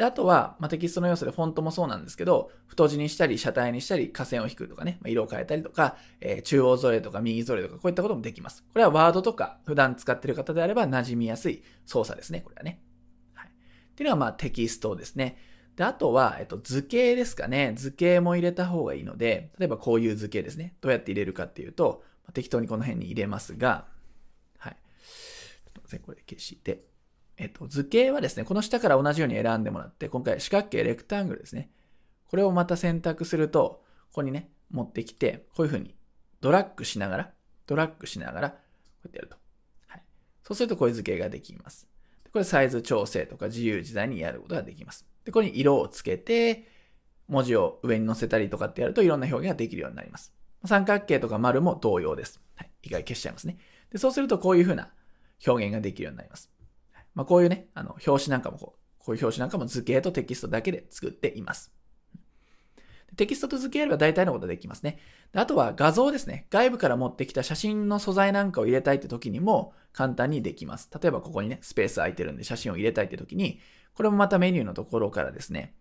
[0.00, 8.64] で、あとは、まあ、テキストの要素でフォントもそうなんですけど、太字にしたり、車体にしたり、下線を引くとかね、まあ、色を変えたりとか、えー、中央ぞれとか右ぞれとか、こういったこともできます。
[8.72, 12.80] これはワードとか、普段使ってる方であれば馴染みやすい操作ですね、これはね。
[13.34, 13.48] はい。
[13.48, 13.50] っ
[13.94, 15.36] ていうのは、まあ、テキストですね。
[15.76, 17.74] で、あとは、えっと、図形ですかね。
[17.76, 20.76] 図形も入れた方がいいので、例えばこういう図形ですね。
[20.80, 23.86] どうやって入れるかっていうとま、適当にこの辺に入れますが、
[24.56, 24.72] はい。
[24.72, 26.84] ちょっと待って、これ消して、
[27.40, 31.70] えっと、図形はですね、この下から同じように選んでもらって、今回四角形レクタングルですね。
[32.28, 35.96] これをまた選択すると、ここにね、持ってきて、こういう風に
[36.42, 37.30] ドラッグしながら、
[37.66, 39.36] ドラッグしながら、こうやってやると。
[39.86, 40.02] はい。
[40.42, 41.88] そうするとこういう図形ができます。
[42.30, 45.06] これサイズ調整とか自由自在にやることができます。
[45.24, 46.68] で、これに色をつけて、
[47.26, 50.34] 文字を上に載せたりとかってやるといろんな表現ができるようになります。
[50.66, 52.38] 三角形とか丸も同様です。
[52.54, 52.70] はい。
[52.82, 53.56] 一回消しちゃいますね。
[53.90, 54.92] でそうするとこういうふうな
[55.46, 56.50] 表現ができるようになります。
[57.14, 61.72] まあ、こういうね、あの、表紙なんかもこう、こういう表紙なんかも図形とテキストだけで作っています。
[63.16, 64.98] テキストと図形やれば大体のことできますね。
[65.34, 66.46] あとは画像ですね。
[66.50, 70.88] 外部から持ってきた写真の素材なんかを入れたいって時にも簡単にできます。
[71.00, 73.60] 例えばここにね、スペース空いてるんで写真を入れたいって時に、
[73.94, 75.74] これもまたメニューのところからですね、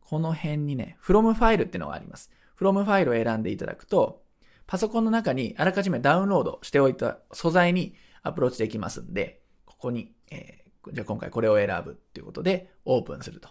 [0.00, 2.30] この辺にね、from ファイルってのがあります。
[2.58, 4.22] from ファイルを選んでいただくと、
[4.66, 10.59] パソコンの中にあらかじめダウンロードしておいた素材にアプローチできますんで、ここに、え、
[10.92, 13.48] じゃあ今回これを選ぶっていうことでオープンすると。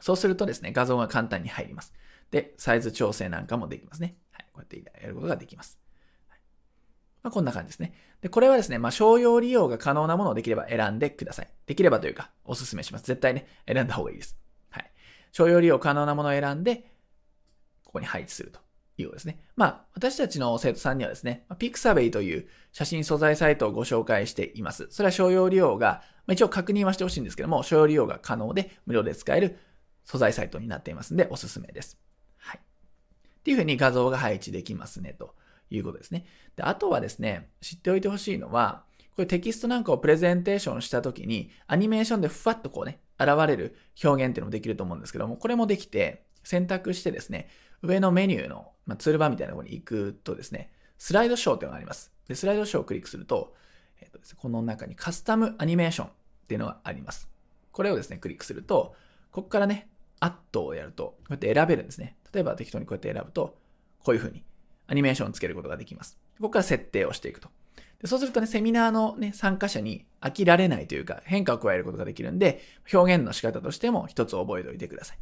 [0.00, 1.92] そうするとですね、画像が簡単に入ります。
[2.30, 4.16] で、サイズ調整なんかもできますね。
[4.30, 5.78] はい、こうやってやることができます。
[6.28, 6.38] はい
[7.22, 7.94] まあ、こんな感じですね。
[8.20, 11.48] で、これはですね、まあ、商用利用が可能なものをできれば選んでください。
[11.66, 13.06] できればというか、お勧めします。
[13.06, 14.36] 絶対ね、選んだ方がいいです。
[14.70, 14.90] はい。
[15.32, 16.92] 商用利用可能なものを選んで、
[17.84, 18.60] ここに配置すると
[19.02, 19.40] いうことですね。
[19.56, 24.88] まあ、私たちの生徒さんにはですね、ピクサベイという写真素材サイトをご紹介しています。
[24.90, 29.58] それは商用利用が、まあ、一応確認はしてほしいんですけども、商用利用が可能で無料で使える
[30.04, 31.98] 素材サイトになっていますので、おすすめです。
[32.38, 35.34] はいっていうふうに画像が配置できますね、と
[35.70, 36.26] いうことですね。
[36.56, 47.48] で、あとはですね、知っておいてほしいのは、これテキストなんかをプレゼンテーションしたときに、アニメーションでふわっとこうね、現れる表現っていうのもできると思うんですけども、これもできて、選択してですね、
[47.82, 52.12] 上のメニューの、まあ、ツールバーみたいなところに行くとですね、スライドショーっていうのがあります。
[52.28, 53.54] で、スライドショーをクリックすると、
[54.00, 56.10] え、ー、とですね、この中にカスタムアニメーションっ
[56.48, 57.30] ていうのがあります。
[57.72, 58.94] これをですね、クリックすると、
[59.30, 59.88] ここからね、
[60.20, 62.16] アットをやると、こうやって選べるんですね。
[62.32, 63.58] 例えば適当にこうやって選ぶと、
[64.02, 64.44] こういう風に
[64.86, 66.18] アニメーションをつけることができます。
[66.38, 67.48] ここから設定をしていくと。
[68.00, 72.62] でそうするとね、セミナーのね、参加者に飽きられないというか、変化を加えることができるんで、
[72.92, 75.18] 表現の仕方としても一つ覚えておいてください。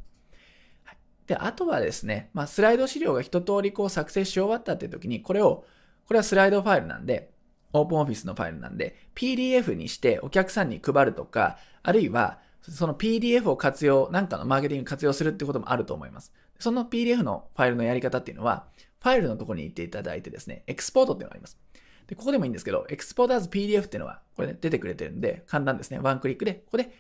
[1.26, 5.64] で、あとはですね、まあ、スライド資料が一通りこう作成し終わったっていう時に、これを、
[6.06, 7.30] これはスライドファイルなんで、
[7.72, 16.32] オープンオフィスのファイルなんで、PDF にしてお客さんに配るとか、あるいは、その PDF を活用、なんかのマーケティング活用するってこともあると思います。
[16.58, 18.66] その PDF のファイルのやり方っていうのは、
[19.02, 21.58] ファイルのところに行っていただいてですね、エクスポートっていうのがあります。
[22.06, 25.98] で、ここでもいいんですけど、エクスポート as PDF っていうのは、これね、出てくれてるんで、簡単ですね。
[25.98, 26.90] ワンクリックで、ここで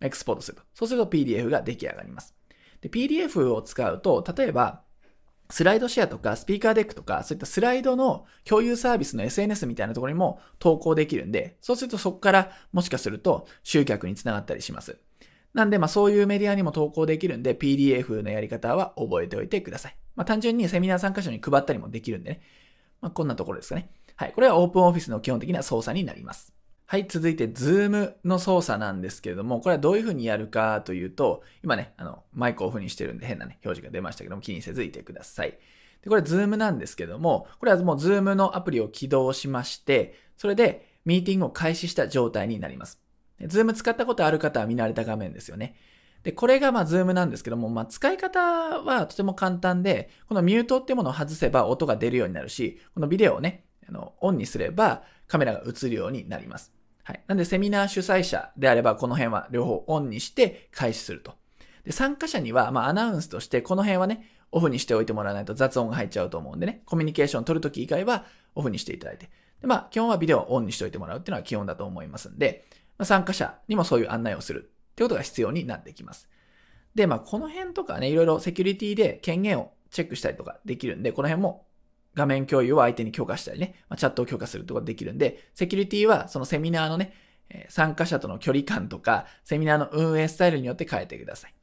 [0.00, 0.62] エクスポートすると。
[0.74, 2.34] そうすると PDF が出来上がります。
[2.80, 4.82] で、PDF を使うと、例えば、
[5.50, 14.98] スライドシェアとかスピーカーデックとか、そういったスライドの共有サービスの SNS みたいなところにも投稿できるんで、そうするとそこからもしかすると集客につながったりします。
[15.54, 19.96] なんで、まあそういうメディアにも投稿できるんで、PDF のやり方は覚えておいてください。
[20.16, 22.40] まあ単純にセミナー参加者に配ったりもできるんでね。
[23.00, 23.90] まあこんなところですかね。
[24.16, 24.32] はい。
[24.34, 26.52] これはオープンオフィスの基本的な操作になります。
[26.90, 27.06] はい。
[27.06, 35.58] 続いて、Zoom の操作なんですけれども、これはどういうふうにやるかというと、今ね、あの、マイクオフにしてるんで変なね、表示が出ましたけども、気にせずいてください。
[36.00, 43.02] で、これ Zoom なんですけども、これはもう Zoom のアプリを起動しまして、それでミーティングを開始した状態になります。
[43.42, 45.76] Zoom 使ったことある方は見慣れた画面ですよね。
[46.22, 56.77] で、これがまあ、 Zoom なんですけども、まあ、使い方はとても簡単で、このミュートってものを外せば音が出るようになるし、このビデオをね、あの、オンにすればカメラが映るようになります。
[57.08, 57.22] はい。
[57.26, 61.36] なんで、セミナー主催者であれば、この辺は両方オンにして開始すると。
[61.84, 69.30] で、参加者には、まあ、アナウンスとして、この辺はね、オフにしておいてもらわないと雑音が入っちゃうと思うんでね、コミュニケーション取るとき以外はオフにしていただいて。
[69.62, 72.66] で、まあ、基本はビデオをオンにしておいてもらうっていうのは基本だと思いますんで、
[72.98, 76.28] まあ、参加者にもそういう案内をするってことが必要になってきます。
[76.94, 81.67] で、まあ、この辺とかね、いろいろセキュリティで権限をチェックしたりとかできるんで、この辺も
[82.18, 87.14] 画面共有を相手に許可したりね、まあ、チャットを許可するとかできるんで、セキュリティはそのセミナーのね、
[87.68, 91.54] 参加者との距離感とか、セミナーの運営スタイルによって変えてください。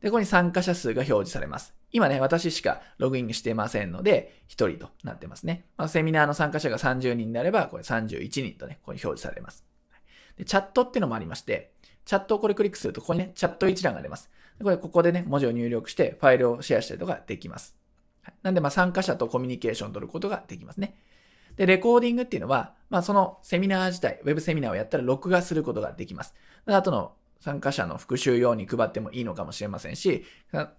[0.00, 1.74] で、ここに参加者数が表示されます。
[1.92, 5.66] 今ね、私しかログインしてませんので、1人となってますね。
[5.76, 9.64] まあ、セミナーの参加者が30人であれば、これ31人とね、ここに表示されます。
[10.36, 11.72] で、チャットっていうのもありまして、
[12.04, 14.28] チャットをこれクリックすると、ここにね、チャット一覧が出ます。
[14.60, 17.81] これ、ここでね、文字を入力して、ファイルをシェアしたりとかできます。
[18.42, 20.96] なんで、まあ、参加者とコミュニケーションを取ることができますね。
[21.56, 26.34] で、レコーディングっていうのは、まあ、そのセミナー自体、ウェブセミナーをやったら録画することができます。
[26.66, 30.24] あとの参加者の復習用に配ってもいいのかもしれませんし、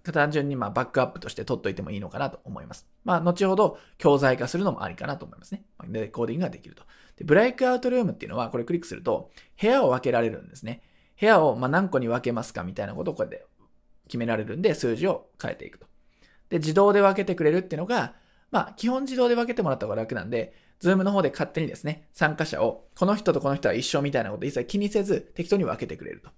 [0.02, 2.88] 単純にまバックアップとして取っといてもいいのかなと思います。
[3.04, 5.64] まあ、後ほど教材化するのもありかなと思いますね。
[5.88, 6.84] レコーディングができると。
[7.16, 10.80] で、ブレイクアウトルームっていうのは、これクリックすると、部屋を分けられるんですね。
[11.20, 13.44] 部屋をま何個に分けますかみたいなことをこれで
[14.08, 15.86] 決められるんで、数字を変えていくと。
[16.50, 18.14] で、自動で分けてくれるっていうのが、
[18.50, 26.30] まあ、基本自動で分けてもらった方が楽なんで、 Zoom の方で勝手にですね、参加者を、この人とこの人は一緒みたいなこと一切気にせず、適当に分けてくれると。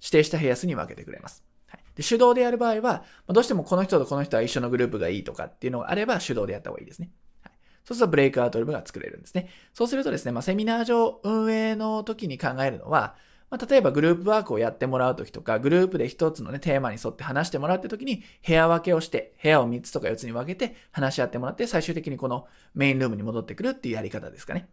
[0.00, 1.44] 指定した部屋数に分けてくれます。
[1.66, 7.10] はい、で手動でやる場合は、どうしてもこの人とこの人は一緒のグループがいいとかっていうのがあれば、手動でやった方がいいですね。
[7.42, 7.52] はい、
[7.84, 9.48] そうするとブレイクアウトルームが作れるんですね。
[9.72, 13.16] そうするとですね、まあ、セミナー上運営の時に考えるのは、
[13.50, 24.68] まあ、例えばグループワークをやってもらうときとか、グループで一つのね、テーマに沿って話してもらうってときに、部屋分けをして、部屋を3つとか4つに分けて話し合ってもらって、最終的にこのメインルームに戻ってくるっていうやり方ですかね。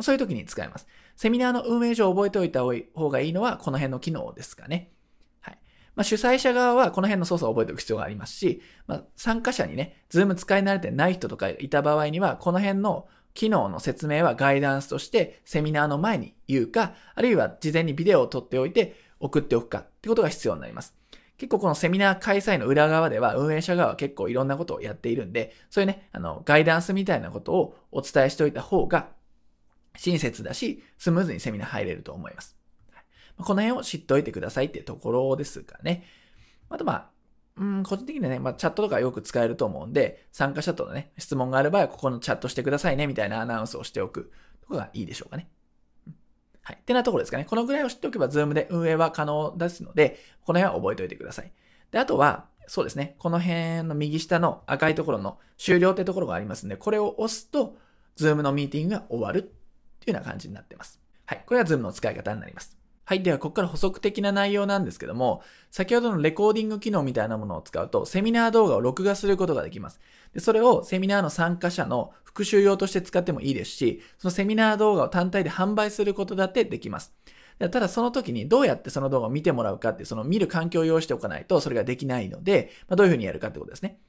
[0.00, 0.86] そういう時に使えます。
[1.16, 4.92] セミナーの運営上覚えておいた方がいいのは、この辺の機能ですかね。
[5.40, 5.58] はい。
[5.94, 20.96] まあ、主催者側はこの辺の操作を覚えておく必要がありますし、まあ、参加者にね、 Zoom 使い慣れてない人とかいた場合には、この辺の機能の説明はガイダンスとしてセミナーの前に言うか、あるいは事前にビデオを撮っておいて送っておくかってことが必要になります。
[21.38, 29.08] 結構このセミナー開催の裏側では運営者側は結構いろんなことをやっているんで、そういうね、あの、ガイダンスみたいなことをお伝えしておいた方が
[29.96, 32.56] 親切だし、スムーズにセミナー入れると思います。
[33.38, 36.04] この辺を知っておいてくださいってところですかね。
[36.70, 37.10] あとまあ、
[37.58, 44.30] うん、個人的にはね、まあ、チャットとかよく使えると思うんで、参加者とのね、質問がある場合は、ここのチャットしてくださいね、みたいなアナウンスをしておく
[44.62, 45.48] とかがいいでしょうかね。
[46.62, 46.78] はい。
[46.80, 47.44] ってなところですかね。
[47.44, 51.52] このぐらいを知っておけば、 Zoom で運営は可能ですので、この辺は覚えておいてください。
[51.90, 53.14] で、あとは、そうですね。
[53.18, 57.78] この辺の右下の赤いところの終了ってところがありますんで、これを押すと、
[58.16, 61.00] Zoom のミーティングが終わるっていうような感じになってます。
[61.26, 61.44] はい。
[61.46, 62.76] これは Zoom の使い方になります。
[63.08, 63.22] はい。
[63.22, 65.40] では、ここから補足的な内容なんですけども、
[65.70, 70.00] 先ほどのレコーディング機能みたいなものを使うと、セミナー動画を録画することができます。
[70.34, 77.14] でそれをセミナーの参加者の復習用として使ってもいいですし、そのセミナー動画を単体で販売することだってできます。
[77.60, 84.00] ただその時にどうやってその動画を見てもらうかって、その見る環境を用意しておかないとそれができないので、まあ、どういうふうにやるかってことですね。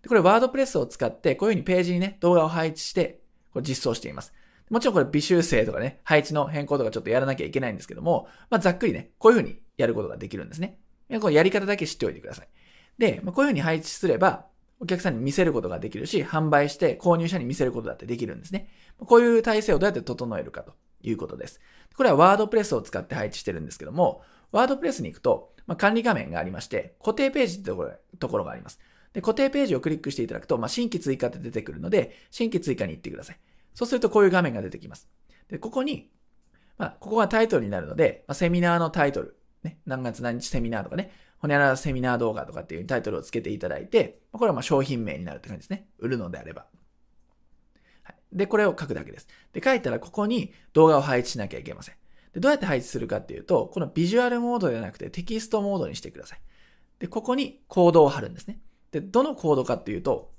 [0.00, 3.20] でこれワードプレスを使ってこういうふうにページにね、動画を配置して
[3.52, 4.32] これ実装しています。
[4.70, 10.78] もちろんこれ微修正とかね、配置の変更とかちょっとやらなきゃいけないんですけども、まあ、ざっくりね、こういう風にやることができるんですね。
[11.20, 12.48] このやり方だけ知っておいてください。
[12.98, 14.46] で、まあ、こういう風に配置すれば、
[14.80, 18.68] お客さんに見せることができるし、販売して購入者に見せることだってできるんですね。
[18.98, 21.60] こういう体制をどうやって整えるかということです。
[21.96, 28.78] これはワードプレスを使って配置してるんですけども、ワードプレスに行くと、まあ、管理画面がありまして、固定ページってところところがあります。
[29.12, 33.38] で固定ページをクリックしていただくと、まあ、新規追加って出てくるので、新規追加に行ってください。
[33.78, 35.08] そうするとこういう画面が出てきます。
[35.46, 36.10] で、ここに、
[36.78, 45.86] まあ、ここがタイトルになるので、まあ、セミナーのタイトル、ね、何月何日セミナーとかね、ほにゃららセミナー動画とかっていうタイトルをつけていただいて、これはまあ商品名になるって感じですね。
[46.00, 46.66] 売るのであれば。
[48.02, 49.28] はい、で、これを書くだけです。
[49.52, 51.94] で、書いたらここに動画を配置しなきゃいけません。
[52.32, 56.40] で、どうやって配置するかっていうと、このビジュアルモードではなくてテキストモードにしてください。
[56.98, 58.58] で、ここにコードを貼るんですね。
[58.90, 60.32] で、どのコードかっていうと、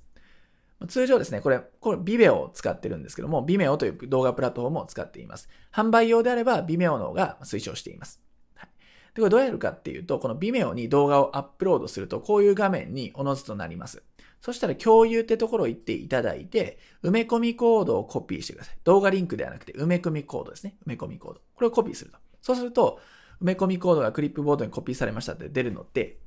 [0.87, 5.49] 通常ですね、これ、これ、ビメオを使ってるんですけども、ビメオという動画プラットフォームを使っています。
[5.73, 8.21] 販売用であれば、ビメオの方が推奨しています。
[8.55, 8.69] はい、
[9.13, 14.03] で、これどうやるかっていうと、このビメオに動画をアップロードすると、こういう画面におのずとなります。
[14.41, 18.77] そしたら共有ってところを言っていただいて、埋め込みコードをコピーしてください。
[18.85, 20.77] 動画リンクではなくて、埋め込みコードですね。
[20.85, 21.41] 埋め込みコード。
[21.55, 22.17] これをコピーすると。
[22.41, 23.01] そうすると、
[23.41, 26.19] 埋め込みコードがクリップボードにコピーされましたって出るので、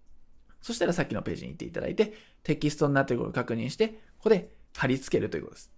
[0.63, 3.95] そしたらさっきのページに行っていただいて、テキストになっていることを確認して、こ
[4.25, 5.73] こで貼り付けるということです。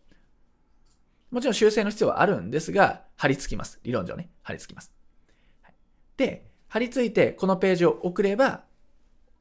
[1.31, 3.81] もちろん修正の必要はあるんですが、貼り付きます。
[3.83, 4.93] 理論上ね、貼り付きます。
[6.17, 8.65] で、貼り付いてこのページを送れば、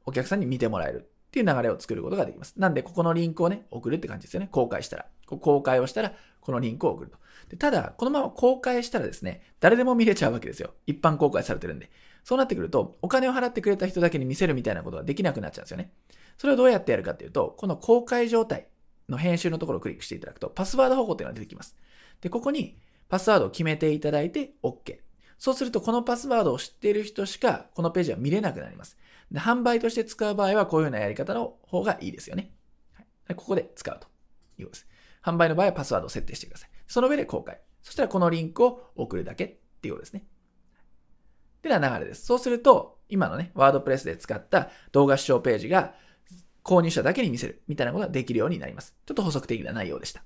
[0.06, 2.54] お客さんに見てもらえるっていう流れを作ることができます。
[2.56, 4.48] なんで、ここのリンクをね、送るって感じですよね。
[4.50, 5.06] 公開したら。
[5.26, 7.18] 公開をしたら、このリンクを送ると。
[7.48, 10.74] でただ、このまま公開したらですね、誰でも見れちゃうわけですよ。
[10.86, 11.90] 一般公開されてるんで。
[12.24, 15.92] そうなってくると、お金を払ってくれた人だけに見せるみたいなことができなくなっちゃうんですよね。
[16.38, 18.66] それをどうやってやるかっていうと、この公開状態
[19.08, 21.76] の編集のところをクリックしていただくと、パスワード保護っていうのが出てきます。
[22.22, 24.98] で、ここにパスワードを決めていただいて OK。
[25.38, 28.96] そうすると、このパスワードを知っている人しか、このページは見れなくなります。
[29.30, 32.52] で販売として使う場合は、こういうようなやり方の方がいいですよね。
[32.94, 33.02] は
[33.32, 34.06] い、ここで使うと
[34.58, 34.88] いうことです。
[35.22, 36.70] 販売の場合はパスワードを設定してください。
[36.86, 37.60] その上で公開。
[37.82, 40.24] そしたらこのリンクを送るだけっていうことですね。
[41.68, 42.24] では流れです。
[42.24, 45.94] そうすると、今のね、ワードプレスで使った動画視聴ページが
[46.62, 48.94] 購入者だけに見せるみたいなことができるようになります。
[49.06, 50.22] ちょっと補足的な内容でした。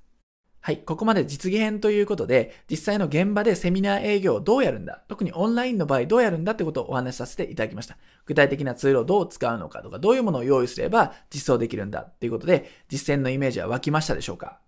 [0.60, 0.78] はい。
[0.78, 7.96] ここまで実現編ということで、実際の現場でセミナー営業をどうやるんだ特にオンラインの場合どうやるんだってことをお話しさせていただきました。
[8.26, 14.58] 具体的なツールをどう使うのかとか、どういうものを用意すれば実装できるんだっていうことで、実践のイメージは湧きましたでしょうか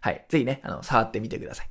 [0.00, 0.24] はい。
[0.28, 1.70] ぜひね、あの、触ってみてください。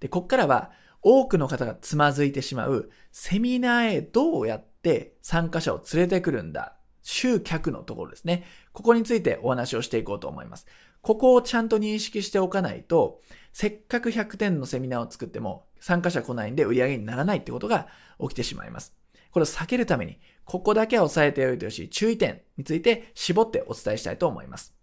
[0.00, 0.70] で、こっからは、
[1.08, 8.44] 多くの方がつまずいてしまう、セミナーへどうやって参加者を連れてくるんだ集客のところですね。
[8.72, 10.66] ここについてお話をしていこうと思います。
[11.02, 13.20] ここをちゃんと認識しておかないと、
[13.52, 17.86] せっかく100点のセミナーを作っても参加者来ないんで売り上げにならないってことが
[18.20, 18.92] 起きてしまいます。
[19.30, 24.74] これを避けるために、ここだけは押さえておいてほしい注意点について絞ってお伝えしたいと思います。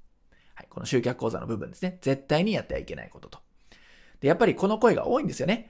[0.56, 1.98] はい、この集客講座の部分ですね。
[2.02, 3.40] 絶対にやってはいけないことと
[4.24, 5.70] で、やっぱりこの声が多いんですよね。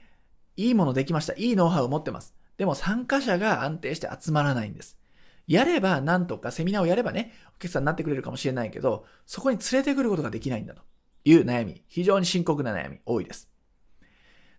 [0.56, 1.34] いいものできました。
[1.36, 2.34] いいノウハウを持ってます。
[2.56, 4.98] でも参加者が安定して集まらないんです。
[5.46, 10.82] やれば、なんとかセミナーをやればね、お客さんになってくれるかもしれないけど、そこに連れてくることができないんだと
[11.24, 13.50] いう悩み、非常に深刻な悩み、多いです。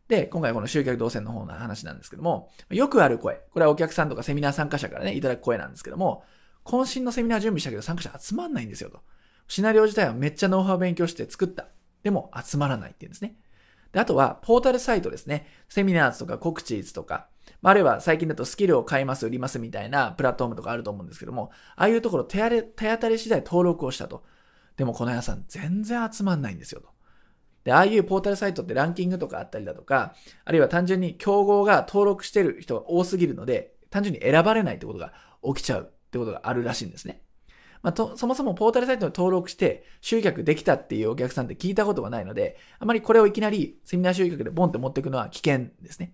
[0.07, 6.23] で、今回この集客動線の方の話なんですけども、よくある声、これはお客さんとかセミナー参加者からね、いただく声なんですけども、
[6.63, 8.99] 渾身のセミナー準備したけど参加者集まんないんですよと。
[9.47, 11.67] シナリオ自体はめっちゃノウハウ勉強して作った。
[12.03, 13.35] でも集まらないっていうんですね。
[13.95, 15.47] で、あとは、ポータルサイトですね。
[15.69, 17.29] セミナーズとかコクチーズとか、
[17.63, 24.25] あるいは最近だとスキルを買います、売りますみたいなプラットフォームとかあると思うんですけども、ああいうところ手当たり次第登録をしたと。
[24.75, 26.89] でもこの屋さん全然集まんないんですよと。
[27.63, 37.21] で、ああいうポータルサイトってランキングとかあったりだとか、あるいは単純に競合が登録してる人が多すぎるので、単純に選ばれないってことが起きちゃうってことがあるらしいんですね。
[37.85, 46.13] まあ、そもそもポータルサイトに登録して集客できたっていうお客さんって聞いたことがないので、あまりこれをいきなりセミナー集客でボンって持っていくのは危険ですね。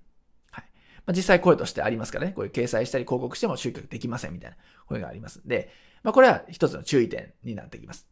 [0.52, 0.66] はい。
[1.06, 5.72] まあ、実際声としてありますからね、こういう掲載したり広告しても集客できませんみたいな声がありますんで、
[6.04, 8.06] まあ、これは一つの注意点になってきます。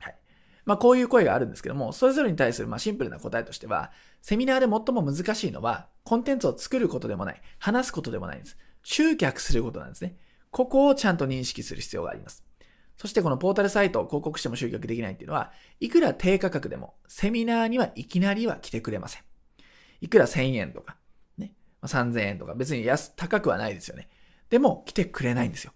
[0.00, 0.16] はい
[0.64, 8.56] まあこういう声があるんですけども、それぞれに対するまあシンプルな答えとしては、セミナーで最も難しいのは、コンテンツを作ることでもない、話すことでもないんです。
[8.82, 10.16] 集客することなんですね。
[10.50, 12.44] ここをちゃんと認識する必要があります。
[12.96, 19.22] そしてこのポータルサイトを広告しても集客できないっていうのは、いくら低価格でも、セミナーにはいきなりは来てくれません。
[20.00, 20.96] いくら1000円とか、
[21.38, 24.08] ね、3000円とか、別に安、高くはないですよね。
[24.50, 25.72] でも来てくれないんですよ。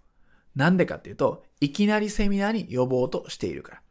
[0.55, 3.83] なんでかっていうと、いきなりセミナーに呼ぼうとしているから。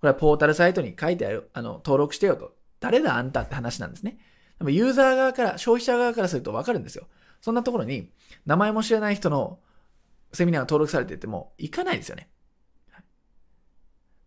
[0.00, 2.54] これはポータルサイトに書いてある、あの、登録してよと。
[2.80, 4.18] 誰だあんたって話なんですね。
[4.58, 7.08] でもユーザー側から、消費者側からするとわかるんですよ。
[7.40, 8.10] そんなところに、
[8.46, 9.58] 名前も知らない人の
[10.32, 12.28] セミナーが登録されてても、行かないですよね。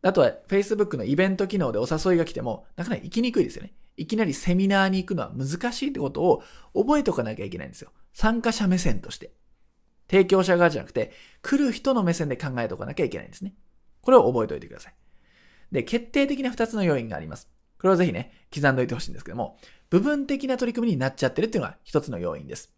[0.03, 3.73] あとは、Facebook のイベント機能でお誘いが来ても、なかなか行きにくいですよね。
[3.97, 6.43] いきなりセミナーに行くのは難しいってことを
[6.73, 7.91] 覚えておかなきゃいけないんですよ。
[8.13, 9.31] 参加者目線として。
[10.09, 13.53] 提供者側じゃなくて、来る人の目線で考えておかなきゃいけないんですね。
[14.01, 14.93] これを覚えておいてください。
[15.71, 17.49] で、決定的な2つの要因があります。
[17.79, 19.57] これをぜひね、刻んでおいてほしいんですけども、
[19.89, 22.73] 部分的な取り組みになっちゃってるっていうのが1つの要因です。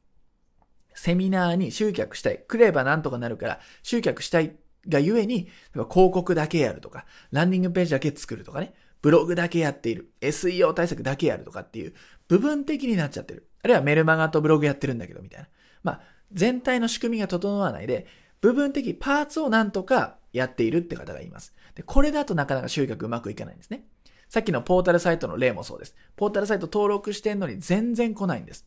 [0.94, 2.44] セミナーに集客したい。
[2.48, 4.56] 来ればなんとかなるから、集客したい
[4.88, 10.12] がゆえに、広告だけやるとか、ランディングページだけ作るとかね、ブログだけやっている。
[10.22, 11.94] SEO 対策だけやるとかっていう、
[12.28, 13.50] 部分的になっちゃってる。
[13.64, 15.48] あるいはメルマガとブログやってるんだけど、みたいな。
[15.84, 18.08] まあ、全体の仕組みが整わないで、
[18.42, 21.54] 部分的パーツをなんとかやっているって方がいます。
[21.76, 23.86] で、これだとなかなか集客うまくいかないんですね。
[24.30, 25.96] さっきのポータルサイトの例もそうです。
[26.16, 28.66] ポータルサイト登録してんのに全然来ないんです。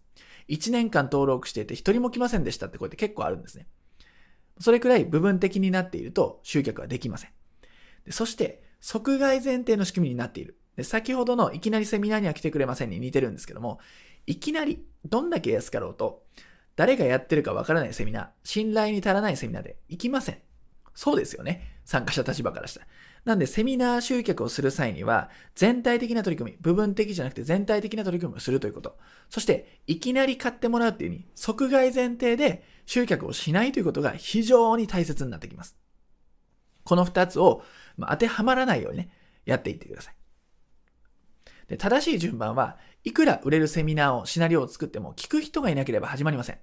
[0.48, 3.66] 1年間登録していて1人も来ませんでしたってこうやって結構あるんですね。
[4.58, 7.30] それくらい部分的になっていると集客はできません。
[8.04, 10.58] でそして、即買前提の仕組みになっている。
[10.76, 13.80] で先ほどのいきなりセミナーには来てくれませんに似てるんですけども、
[14.26, 16.24] いきなりどんだけ安かろうと、
[16.76, 20.38] 誰がやってるかわからないセミナー、信頼に足らないセミナーで行きません。
[20.94, 21.80] そうですよね。
[21.84, 22.86] 参加者立場からしたら。
[23.26, 28.96] なんで、セミナー集客をする際には、全体的な取り組み、部分的じゃなくて全体的な取り組みをするということ。
[29.30, 35.76] そして、いきなり買ってもらうっていうに、即買い前提で集客をしないということが非常に大切になってきます。
[36.84, 37.64] この二つを、
[37.96, 39.10] ま、当てはまらないようにね、
[39.44, 40.14] やっていってください。
[41.66, 46.58] で、正しい順番は、いくら売れるセミナーを、シナリオを作っても、聞く人がいなければ始まりません。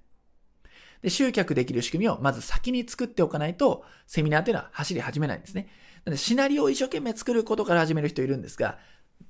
[1.02, 5.68] で、集客できる仕組みをまず先に作っておかないと、セミナーっていうのは走り始めないんですね。
[6.06, 8.78] で、シナリオを一生懸命作ることから始める人いるんですが、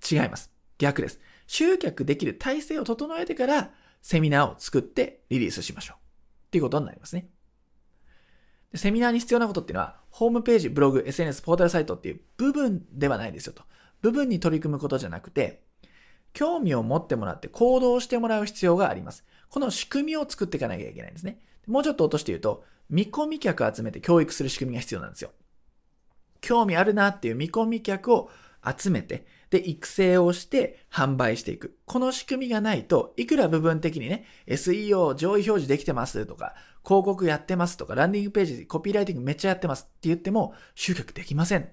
[0.10, 0.52] 違います。
[0.78, 1.20] 逆です。
[1.46, 3.72] 集客できる体制を整えてから、
[4.02, 5.98] セミナーを作ってリリースしましょう。
[6.48, 7.30] っていうことになりますね。
[8.76, 13.64] セミナーに必要なことっていうのは、ホームページ、ブログ、SNS、ポータルサイトっていう部分ではないですよと。
[14.02, 15.64] 部分に取り組むことじゃなくて、
[16.34, 19.24] 興味を持ってもらって行動してもらう必要があります。
[19.50, 21.40] この仕組みを作っていかなきゃいけないんですね。
[21.68, 25.32] もうちょっと落として言うと、見込み客集めて教育する仕組みが必要なんですよ。
[26.44, 28.30] 興味あるなっていう見込み客を
[28.64, 31.78] 集めて、で、育成をして販売していく。
[31.86, 36.54] この仕組みがないと、いくら部分的にね、SEO 上位表示できてますとか、
[36.86, 41.62] 広告やってますとか、ランディングページ、コピーライティングめっちゃやってますって言っても、集客できません。
[41.62, 41.66] っ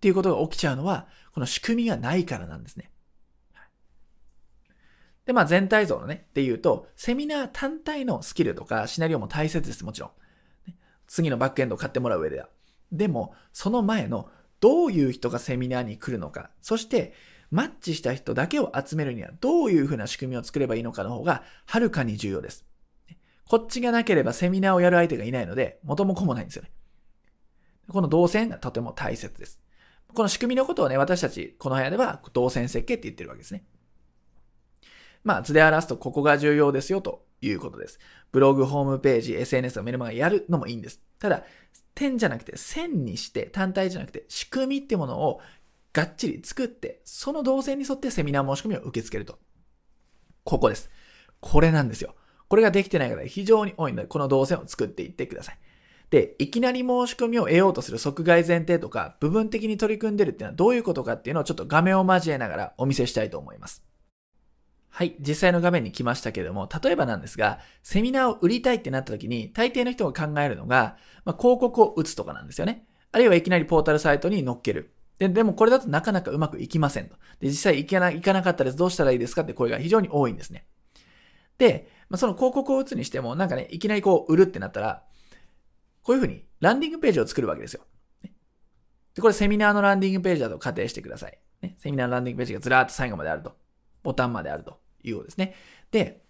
[0.00, 2.90] ていうことが起きちゃうのは、この仕組みがないからなんですね。
[5.26, 10.10] で、まあ全体像のね、っていうと、セミナー単体のスキルとかシナリオも大切です、もちろん。
[11.06, 12.48] 次のバックエンドを買ってもらう上では。
[12.92, 14.28] でも、その前の
[14.60, 17.14] どういう人がセミナーに来るのか、そして
[17.50, 22.64] マッチした人だけを集めるにはどういうふうな仕組みを作ればいいのかの方がはるかに重要です。
[23.48, 26.70] こっちがなければセミナーをやる相手がいないので、元も子もないんですよね。
[27.88, 29.60] この動線がとても大切です。
[30.14, 33.64] この仕組みのことをね、私たち、この部屋では動線設計って言ってるわけですね。
[35.24, 37.98] まあ図で表すとここが重要ですよということです。
[38.30, 41.00] ブログ、ホームページ、SNS をメルマガやるのもいいんです。
[41.18, 41.44] ただ、
[41.94, 45.40] 点じゃなくて線にして、単体じゃなくて仕組みってものを
[45.92, 49.38] がっちり作って、その動線に沿ってセミナー申し込みを受け付けると。
[50.44, 50.90] ここです。
[51.40, 52.14] これなんですよ。
[52.48, 55.58] これができてない方非常に多いので、この動線を作っていってください。
[56.10, 63.82] で、いきなり申し込みを得ようとする即外前提とか、部分的に取り組んでるっていうのはどういうことかっていうのをちょっと画面を交えながらお見せしたいと思います。
[64.94, 65.16] はい。
[65.20, 72.86] 実際の画面に来ましたけれども、例えばなんですが、セミナーを売りたいってなった時に、大抵の人が考えるのが、まあ、広告を打つとかなんですよね。
[73.10, 74.92] あるいはいきなりポータルサイトに載っける。
[75.18, 77.16] で、でもこれだとなかなかうまくいきませんと。
[77.40, 78.76] で、実際行かな、行かなかったです。
[78.76, 79.42] どうしたらいいですか？
[79.42, 80.66] って声が非常に多いんですね。
[81.56, 85.04] で、まあ、その広告を打つにしても、なんかね、いきなりこう売るってなったら、
[86.02, 87.82] こういうふうにランディングページを作るわけですよ。
[89.14, 91.38] で、これセミナーのランディングページだと仮定してください。
[91.62, 93.56] ね、セミナーのランディングページがずらーっと最後まであると。
[94.02, 95.54] ボタンまであるということですね。
[95.90, 96.22] で、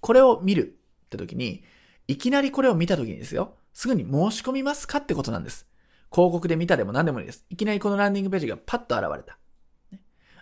[0.00, 1.64] これを見るって時に、
[2.08, 5.66] いきなりこれを見た時にですよ、すぐに申し込みますかってことなんです。
[6.12, 7.44] 広告で見たでも何でもいいです。
[7.50, 9.38] いきなりこのランディングページがパッと現れた。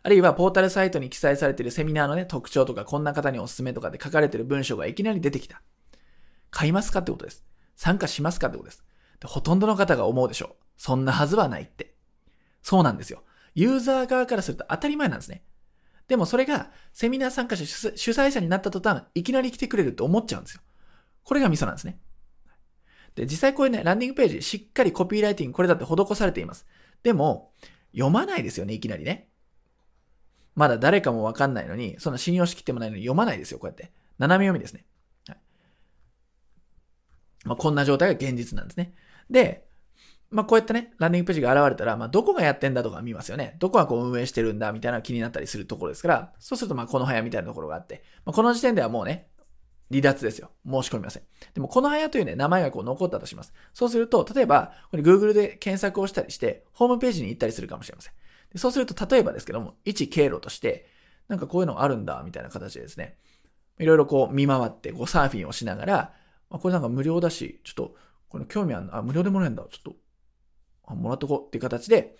[0.02, 5.62] あるいはポータルサイトに記載されているセミナーのね、特徴とかこんな方におすすめとかで書かれている文章がいきなり出てきた。
[6.50, 7.44] 買いますかってことです。
[7.74, 8.84] 参加しますかってことです。
[9.20, 10.64] でほとんどの方が思うでしょう。
[10.76, 11.94] そんなはずはないって。
[12.62, 13.22] そうなんですよ。
[13.54, 15.42] ユーザー側からすると当たり前なんですね。
[16.08, 20.60] でもそれがセミナー参加者主催者になった途端、いきなり来てくれると思っちゃうんですよ。
[21.22, 21.98] これがミソなんですね。
[23.14, 26.66] で、実際こういうね、ランディングページ、しっかりコピーライティングこれだって施されています。
[27.02, 27.52] でも、
[27.92, 29.28] 読まないですよね、いきなりね。
[30.54, 33.92] まだ誰かもわかんないのに、その信用しきってもないのに読まないですよ、こうやって。
[34.18, 34.84] 斜め読みですね。
[35.28, 35.38] はい。
[37.44, 38.94] まあ、こんな状態が現実なんですね。
[39.30, 39.66] で、
[40.34, 43.54] まあ、こうやってね、ランディングページが現れたら、まあ、どこがやってんだとか見ますよね。
[43.60, 49.28] どこがこう運営してるんだみたいな気になったりするところですから、そうするとま、この部屋みたいなところがあって、まあ、この時点ではもうね、
[49.90, 50.50] 離脱ですよ。
[50.66, 51.22] 申し込みません。
[51.54, 53.52] でも、この部屋というね、名前がこう残ったとします。
[53.74, 58.12] そうすると、例えば、これ Google で検索をしたりして、ホームページに行ったりするかもしれません。
[58.52, 60.88] でそうすると、例えばですけども、一経路として、
[61.28, 63.18] なんかこういうのあるんだ、みたいな形でですね、
[63.78, 66.12] いろいろこう見回って、こうサーフィンをしながら、
[66.50, 67.94] あ、これなんか無料だし、ちょっと、
[68.28, 69.96] これ興味あるあ、無料でもらえるんだ、ちょっと、
[70.88, 72.16] もらっとこうっていう形で、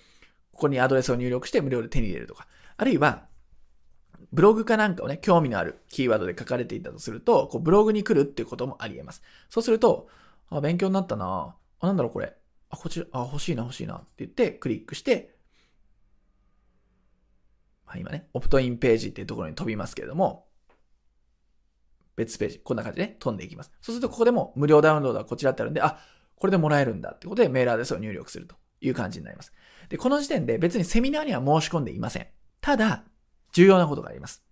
[0.53, 2.47] ここにアドレスを入力して無料で手に入れるとか。
[2.77, 3.27] あるいは、
[4.33, 9.23] ブログかなんかをね、興味のあるキーワードで書かれていたとすると、こうブログに来るっていうこともあり得ます。
[9.49, 10.09] そうすると、
[10.51, 12.35] あ、勉強になったなあ、なんだろうこれ。
[12.71, 15.37] あ、こっち、あ、欲しいな欲しいなって言ってクリックして、
[17.87, 20.47] まあ、今ね、オプトインページっていうところに飛びますけれども、
[22.17, 23.73] 別ページ、こんな感じで、ね、飛んでいきます。
[23.81, 25.99] そうするとここでも無料ダウンロードはこちらってあるんで、あ、
[26.37, 29.53] これでもらえるんだってことでメールアドレスを入力するという感じになります。
[29.89, 32.27] で、この時点で別にセミナーには申し込んでいません。
[32.61, 33.05] ただ、
[33.53, 34.43] 重要なことがあります。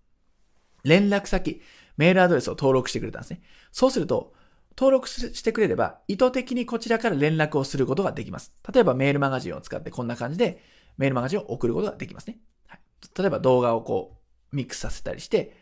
[0.85, 1.62] 連絡先、
[1.97, 3.43] メールアドレスを登録してくれたんですね。
[3.70, 4.35] そうすると、
[4.76, 8.55] 登録してくれれば、意図的にこちらから連絡をすることができます。
[8.72, 10.62] 例えばメールマガジンを使ってこんな感じで、
[10.97, 12.39] メールマガジンを送ることができますね。
[12.66, 12.80] はい、
[13.18, 14.18] 例えば動画をこ
[14.53, 15.57] う、ミックスさせたりして、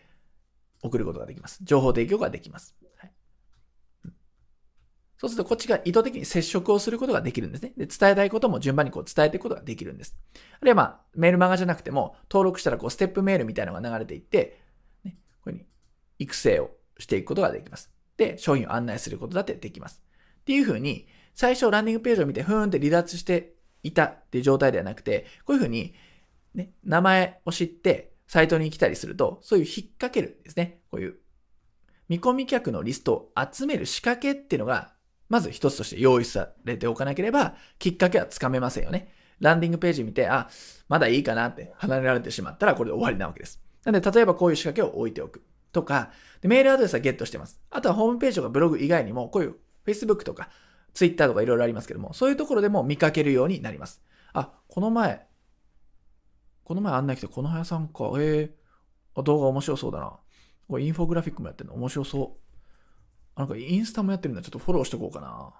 [0.83, 1.59] 送ることができます。
[1.63, 2.75] 情報提供ができます。
[5.21, 7.75] そうするとこっちが意図的に接触をすることができるんですね。
[7.77, 10.17] で、伝えたいことも順番にこう伝えていくことができるんです。
[10.35, 14.63] あるいはまあ、メールマガじゃなくても、登録したらこう、ステップメールみたいなのが流れていって、
[15.05, 15.67] ね、こういうふうに
[16.19, 17.93] 育成をしていくことができます。
[18.17, 20.03] で、商品を案内することだってできます。
[20.41, 25.93] っていうふうに、最初ランディングページを見て、ふーんって離脱していたっていう状態ではなくて、こういうふうに、
[26.55, 30.81] ね、名前を知って、サイトに来たりすると、そういう引っ掛けるんですね。
[30.91, 31.17] こういう
[32.09, 34.95] 見込み客のリストを集める仕掛けっていうのが
[35.31, 39.15] まず一つとして用意されておかなければ、きっかけはつかめませんよね。
[39.39, 40.49] ランディングページ見て、あ、
[40.89, 43.63] まだいいかなって離れられてしまったらこれで終わりなわけです。
[43.85, 45.43] なので、例えばこういう仕掛けを置いておく。
[45.73, 46.11] とか、
[46.43, 47.61] メールアドレスはゲットしてます。
[47.71, 49.57] あとはホームページとかブログ以外にも、こういう
[49.87, 50.51] Facebook とか
[50.95, 54.03] Twitter とかいろいろありますけども、そういうところでも見かけるようになります。
[54.33, 55.27] あ、この前、
[56.65, 60.19] この前案内来て、この早さんか、えー、動画面白そうだな。
[60.69, 62.50] これインフォグラフィックもやってるの面白そう。
[63.37, 64.43] なんかインスタもやってるんだ。
[64.43, 65.53] ちょっとフォローしとこうかな。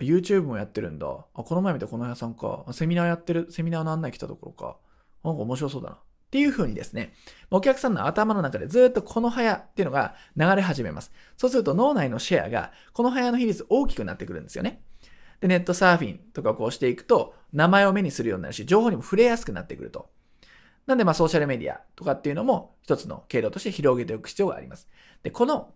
[0.00, 1.06] YouTube もやってるんだ。
[1.06, 2.64] あ、この前見たこの屋さんか。
[2.72, 4.76] セミナーやってる、セミナーの案内来たところか。
[5.24, 5.96] なんか面白そうだな。
[5.96, 7.14] っていう風にですね、
[7.50, 11.12] お客さんの頭の中でずっとこの早っていうのが流れ始めます。
[11.36, 14.82] そうすると脳内のシェアがこの早の比率大きくなってくるんですよね。
[15.40, 20.10] で、ネットサーフィンとかこうしていくと、名前を目にするようになるし、情報にも触れやすくなってくると。
[20.86, 24.88] なんでまあソーシャルメディアとかっていうのも一つの経路として広げておく必要があります。
[25.22, 25.74] で、この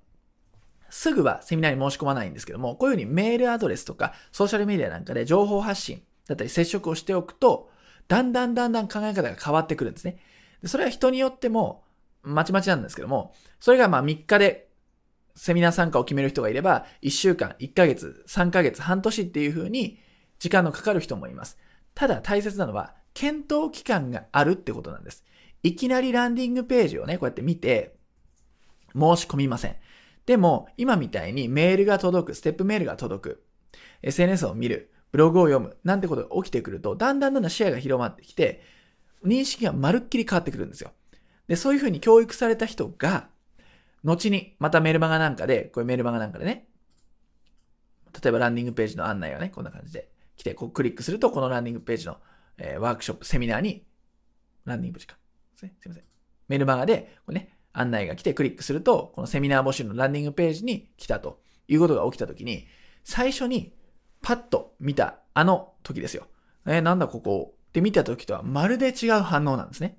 [0.91, 7.71] すぐはセミナーに申し込まないんですけども、こういうふうにメールアドレスとかソーシャルメディアなんかで情報発信だったり接触をしておくと、
[8.09, 10.19] だんだんだんだん考え方が変わってくるんですね。
[10.63, 11.85] でそれは人によっても
[12.23, 14.69] まちまちなんですけども、それがまあ3日で
[15.35, 19.99] セミナー参加を決める人がいれば、1週間、1ヶ月、3ヶ月、半年っていう風に
[20.39, 21.57] 時間のかかる人もいます。
[21.95, 25.25] ただ大切なのは、検討期間があるってことなんです。
[25.63, 27.97] いきなりランディングページをね、こうやって見て、
[28.93, 29.77] 申し込みません。
[30.31, 33.43] でも、今みたいにメールが届く、ステップメールが届く、
[34.03, 38.63] SNS を見る、ブログを読む、なんてことが起きてくると、だんだんだんだん視野が広まってきて、
[39.27, 40.93] 認識がまるっきり変わってくるんですよ。
[41.49, 43.27] で、そういうふうに教育された人が、
[44.05, 46.69] 後に、またメルマガなんかで、これメルマガなんかでね、
[48.23, 52.19] 例えばランディングページの案内がね、こんな感じで来て、こうクリックすると、このランディングページの、
[52.57, 53.85] えー、ワークショップ、セミナーに、
[54.65, 55.19] ランディングページか。
[55.57, 56.05] すいません。
[56.47, 62.67] メルマガで、これね、案内が来てクリックすると、このセミナー募集のランディングページに来たということが起きたときに、
[63.05, 63.73] 最初に
[64.23, 66.27] パッと見たあの時ですよ。
[66.67, 67.55] えー、なんだここ？
[67.71, 69.97] って見た時とはまるで違う反応なんですね。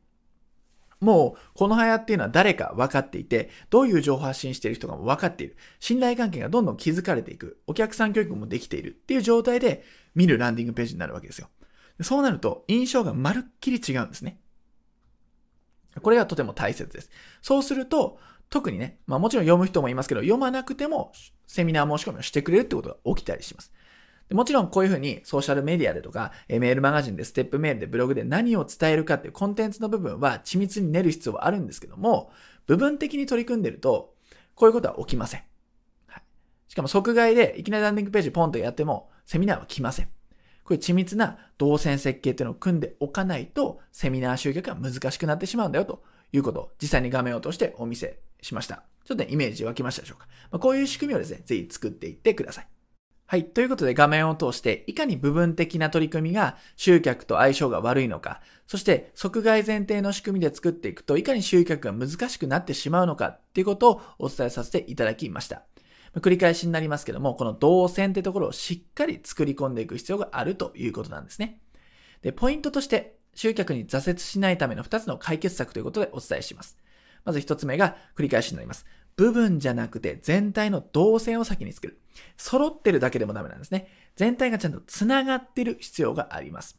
[1.00, 5.58] もう、この部屋っていうのは誰か分かっていて、どういう情報発信している人かも分かっている。
[5.80, 7.60] 信頼関係がどんどん築かれていく。
[7.66, 11.48] お客さん教育もできているっていう状態で見るランディングページになるわけですよ。
[12.02, 14.40] そうなると、印象がまるっきり違うんですね。
[16.00, 17.10] これがとても大切です。
[17.42, 18.20] そうすると、
[18.50, 21.12] 特にね、まあもちろん読む人もいますけど、読まなくても
[21.48, 23.74] セミナー申し込みをしてくれるってことが起きたりします。
[24.32, 32.32] もちろんこういうふうにソーシャルメディアでとか、メールマガジンで、ステップメールで、ブログで何を伝えるかっていうコンテンツの部分は緻密に練る必要はあるんですけども、
[32.66, 34.16] 部分的に取り組んでると、
[34.56, 35.44] こういうことは起きません。
[36.08, 36.24] はい、
[36.70, 40.10] しかも即買いでいきなりランディングページポンとやっても、セミナーは来ません。
[40.64, 48.84] こういう緻密な動線設計っていうのを組んでおかないと、セミナー集客が難しくなってしまうんだよということを実際に画面を通してお見せしました。
[49.04, 50.28] ちょっと、ね、イメージ湧きましたでしょうか。
[50.52, 52.68] まあ、こういう仕組みをですね、ぜひ作っていってください。
[53.32, 53.46] はい。
[53.46, 65.64] ということで画面を通して、いかに部分的な取り組みが集客と相性が悪いのか、そして即買い前提の仕組みで作っていくと、いかに集客が難しくなってしまうのかっていうことをお伝えさせていただきました。
[66.16, 71.62] 繰り返しになりますけども、この動線ってところをしっかり作り込んでいく必要があるということなんですね。
[72.22, 76.78] で、ポイントとして、集客に挫折しないための2つの解決策ということでお伝えします。
[77.24, 78.86] まず1つ目が繰り返しになります。
[79.16, 82.02] 部分じゃなくて全体の動線を先に作る。
[82.38, 83.88] 揃ってるだけでもダメなんですね。
[84.16, 86.78] 全体がちゃんと繋がってる必要があります。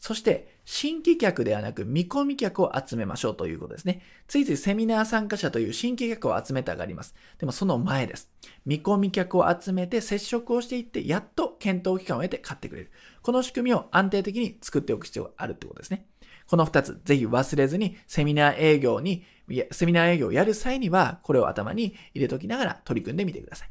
[0.00, 4.00] そして、新規客ではなく見込み客を集めましょうということですね。
[4.26, 7.14] ついついセミナー参加者という新規客を集めたがります。
[7.38, 8.30] でもその前です。
[8.64, 12.90] 見込み客を集めて接触をしていって、やっと検討期間を得て買ってくれる。
[13.20, 16.06] この仕組みを安定的に作っておく必要があるってことですね。
[16.46, 19.24] この二つ、ぜひ忘れずに、セミナー営業に、
[19.70, 23.70] セミナー営業をやる際には、これを頭に入れときながら取り組んでみてください。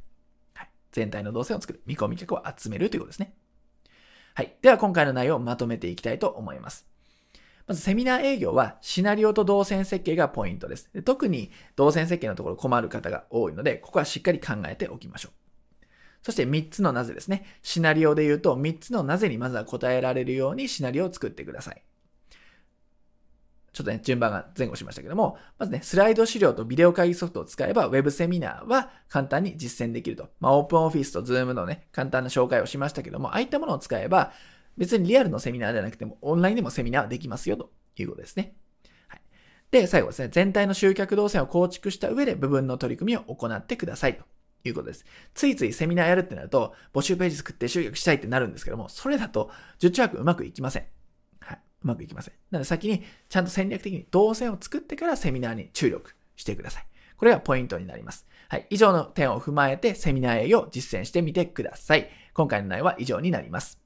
[0.53, 0.69] はい。
[0.91, 1.81] 全体の動線を作る。
[1.87, 3.33] 見込み客を集めるということですね。
[4.39, 4.55] はい。
[4.61, 6.87] では、今回の内容をまとめていきたいと思います。
[7.67, 10.89] まず、セミナー営業は、シナリオと導線設計がポイントです。
[10.93, 15.31] で特に、導線設計のところ困る方が多いので、ここはしっかり考えておきましょ
[15.81, 15.85] う。
[16.23, 17.47] そして3つのなぜですね。
[17.63, 21.83] シナリオで言うと3つのなぜにまずは答えられるようにシナリオを作ってください。
[23.79, 30.27] ちょっとね、順番が前後しましたけども、まずね、スライド資料とビデオ会議ソフトを使えば、ウェブセミナーは簡単に実践できると。
[30.41, 34.33] まあ、 OpenOffice と Zoom のね、簡単な紹介をしましたけども、ああいったものを使えば、
[34.75, 38.53] 別にリアルのセミナーではなくても、オンラインでもセミナーはできますよ、ということですね。
[39.07, 39.21] はい。
[39.71, 44.25] で、最後ですね、全体の集客動線を構築した上で部分の取り組みを行ってくださいと。
[44.65, 45.05] いうことです。
[45.33, 50.98] ついついセミナーやるってなると、募集ページ作って集客したいってなるんですけども、それだと、受注枠うまくいきません。
[51.83, 52.33] うまくいきません。
[52.51, 56.85] なので先にちゃんと戦略的に動線を作ってからセミナーに注力してください。
[57.17, 58.27] これがポイントになります。
[58.47, 58.67] はい。
[58.69, 62.09] 以上の点を踏まえてセミナー営業を実践してみてください。
[62.33, 63.78] 今回の内容は以上になります。